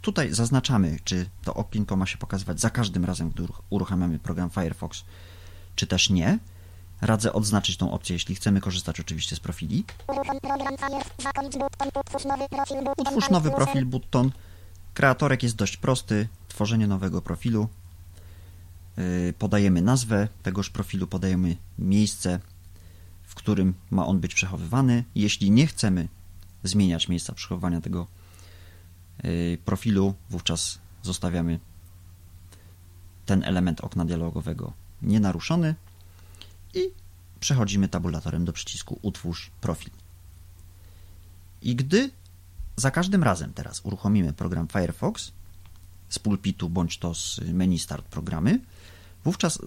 Tutaj 0.00 0.34
zaznaczamy, 0.34 0.96
czy 1.04 1.26
to 1.44 1.54
okienko 1.54 1.96
ma 1.96 2.06
się 2.06 2.18
pokazywać 2.18 2.60
za 2.60 2.70
każdym 2.70 3.04
razem, 3.04 3.30
gdy 3.30 3.42
uruch- 3.42 3.62
uruchamiamy 3.70 4.18
program 4.18 4.50
Firefox, 4.50 5.04
czy 5.74 5.86
też 5.86 6.10
nie. 6.10 6.38
Radzę 7.00 7.32
odznaczyć 7.32 7.76
tą 7.76 7.92
opcję, 7.92 8.14
jeśli 8.14 8.34
chcemy 8.34 8.60
korzystać 8.60 9.00
oczywiście 9.00 9.36
z 9.36 9.40
profili. 9.40 9.84
Utwórz 12.98 13.30
nowy 13.30 13.50
profil 13.50 13.86
button. 13.86 14.32
Kreatorek 14.94 15.42
jest 15.42 15.56
dość 15.56 15.76
prosty. 15.76 16.28
Tworzenie 16.48 16.86
nowego 16.86 17.22
profilu. 17.22 17.68
Yy, 18.98 19.32
Podajemy 19.32 19.82
nazwę 19.82 20.28
tegoż 20.42 20.70
profilu, 20.70 21.06
podajemy 21.06 21.56
miejsce, 21.78 22.40
w 23.22 23.34
którym 23.34 23.74
ma 23.90 24.06
on 24.06 24.20
być 24.20 24.34
przechowywany. 24.34 25.04
Jeśli 25.14 25.50
nie 25.50 25.66
chcemy 25.66 26.08
zmieniać 26.64 27.08
miejsca 27.08 27.32
przechowywania 27.32 27.80
tego 27.80 28.06
yy, 29.22 29.58
profilu, 29.64 30.14
wówczas 30.30 30.78
zostawiamy 31.02 31.60
ten 33.26 33.44
element 33.44 33.80
okna 33.80 34.04
dialogowego 34.04 34.72
nienaruszony 35.02 35.74
i 36.74 36.90
przechodzimy 37.40 37.88
tabulatorem 37.88 38.44
do 38.44 38.52
przycisku 38.52 38.98
Utwórz 39.02 39.50
profil. 39.60 39.90
I 41.62 41.76
gdy 41.76 42.10
za 42.76 42.90
każdym 42.90 43.22
razem 43.22 43.52
teraz 43.52 43.80
uruchomimy 43.84 44.32
program 44.32 44.68
Firefox 44.68 45.32
z 46.08 46.18
pulpitu 46.18 46.68
bądź 46.68 46.98
to 46.98 47.14
z 47.14 47.40
menu 47.40 47.78
Start 47.78 48.06
programy, 48.06 48.60
wówczas 49.24 49.58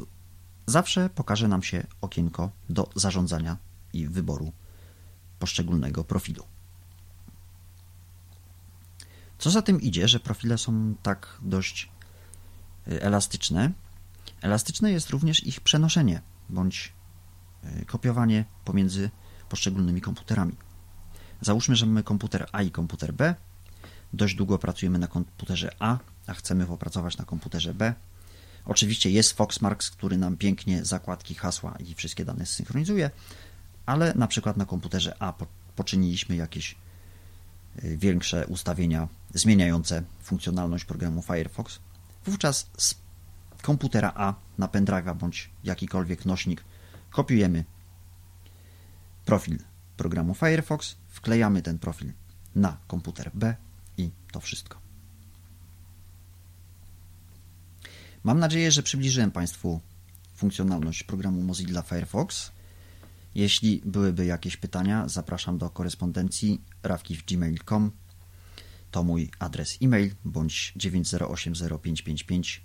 zawsze 0.65 1.09
pokaże 1.09 1.47
nam 1.47 1.63
się 1.63 1.87
okienko 2.01 2.51
do 2.69 2.89
zarządzania 2.95 3.57
i 3.93 4.07
wyboru 4.07 4.51
poszczególnego 5.39 6.03
profilu. 6.03 6.43
Co 9.39 9.51
za 9.51 9.61
tym 9.61 9.81
idzie, 9.81 10.07
że 10.07 10.19
profile 10.19 10.57
są 10.57 10.95
tak 11.03 11.37
dość 11.41 11.89
y, 12.87 13.01
elastyczne. 13.01 13.71
Elastyczne 14.41 14.91
jest 14.91 15.09
również 15.09 15.43
ich 15.43 15.61
przenoszenie 15.61 16.21
bądź 16.49 16.93
y, 17.63 17.85
kopiowanie 17.85 18.45
pomiędzy 18.65 19.09
poszczególnymi 19.49 20.01
komputerami. 20.01 20.55
Załóżmy, 21.41 21.75
że 21.75 21.85
mamy 21.85 22.03
komputer 22.03 22.47
A 22.51 22.61
i 22.61 22.71
komputer 22.71 23.13
B. 23.13 23.35
Dość 24.13 24.35
długo 24.35 24.57
pracujemy 24.57 24.99
na 24.99 25.07
komputerze 25.07 25.75
A, 25.79 25.97
a 26.27 26.33
chcemy 26.33 26.65
popracować 26.65 27.17
na 27.17 27.25
komputerze 27.25 27.73
B. 27.73 27.93
Oczywiście 28.65 29.09
jest 29.09 29.33
Foxmarks, 29.33 29.89
który 29.91 30.17
nam 30.17 30.37
pięknie 30.37 30.85
zakładki, 30.85 31.35
hasła 31.35 31.75
i 31.79 31.95
wszystkie 31.95 32.25
dane 32.25 32.45
synchronizuje, 32.45 33.11
ale 33.85 34.13
na 34.15 34.27
przykład 34.27 34.57
na 34.57 34.65
komputerze 34.65 35.15
A 35.19 35.33
po- 35.33 35.47
poczyniliśmy 35.75 36.35
jakieś 36.35 36.75
y, 37.83 37.97
większe 37.97 38.47
ustawienia 38.47 39.07
zmieniające 39.33 40.03
funkcjonalność 40.23 40.85
programu 40.85 41.21
Firefox. 41.21 41.79
wówczas 42.25 42.69
z 42.77 42.95
komputera 43.61 44.11
A 44.15 44.33
na 44.57 44.67
pendrive'a 44.67 45.15
bądź 45.15 45.49
jakikolwiek 45.63 46.25
nośnik 46.25 46.63
kopiujemy 47.09 47.65
profil 49.25 49.57
programu 49.97 50.33
Firefox, 50.33 50.95
wklejamy 51.09 51.61
ten 51.61 51.79
profil 51.79 52.13
na 52.55 52.77
komputer 52.87 53.31
B 53.33 53.55
i 53.97 54.11
to 54.31 54.39
wszystko. 54.39 54.80
Mam 58.23 58.39
nadzieję, 58.39 58.71
że 58.71 58.83
przybliżyłem 58.83 59.31
Państwu 59.31 59.81
funkcjonalność 60.35 61.03
programu 61.03 61.41
Mozilla 61.41 61.81
Firefox. 61.81 62.51
Jeśli 63.35 63.81
byłyby 63.85 64.25
jakieś 64.25 64.57
pytania, 64.57 65.07
zapraszam 65.07 65.57
do 65.57 65.69
korespondencji 65.69 66.61
rawkiwgmail.com. 66.83 67.91
To 68.91 69.03
mój 69.03 69.31
adres 69.39 69.77
e-mail 69.81 70.11
bądź 70.25 70.73
9080555 70.77 72.61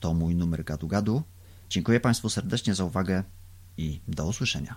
to 0.00 0.14
mój 0.14 0.34
numer 0.34 0.64
gadu 0.64 0.88
gadu. 0.88 1.22
Dziękuję 1.70 2.00
Państwu 2.00 2.28
serdecznie 2.28 2.74
za 2.74 2.84
uwagę 2.84 3.24
i 3.76 4.00
do 4.08 4.26
usłyszenia. 4.26 4.76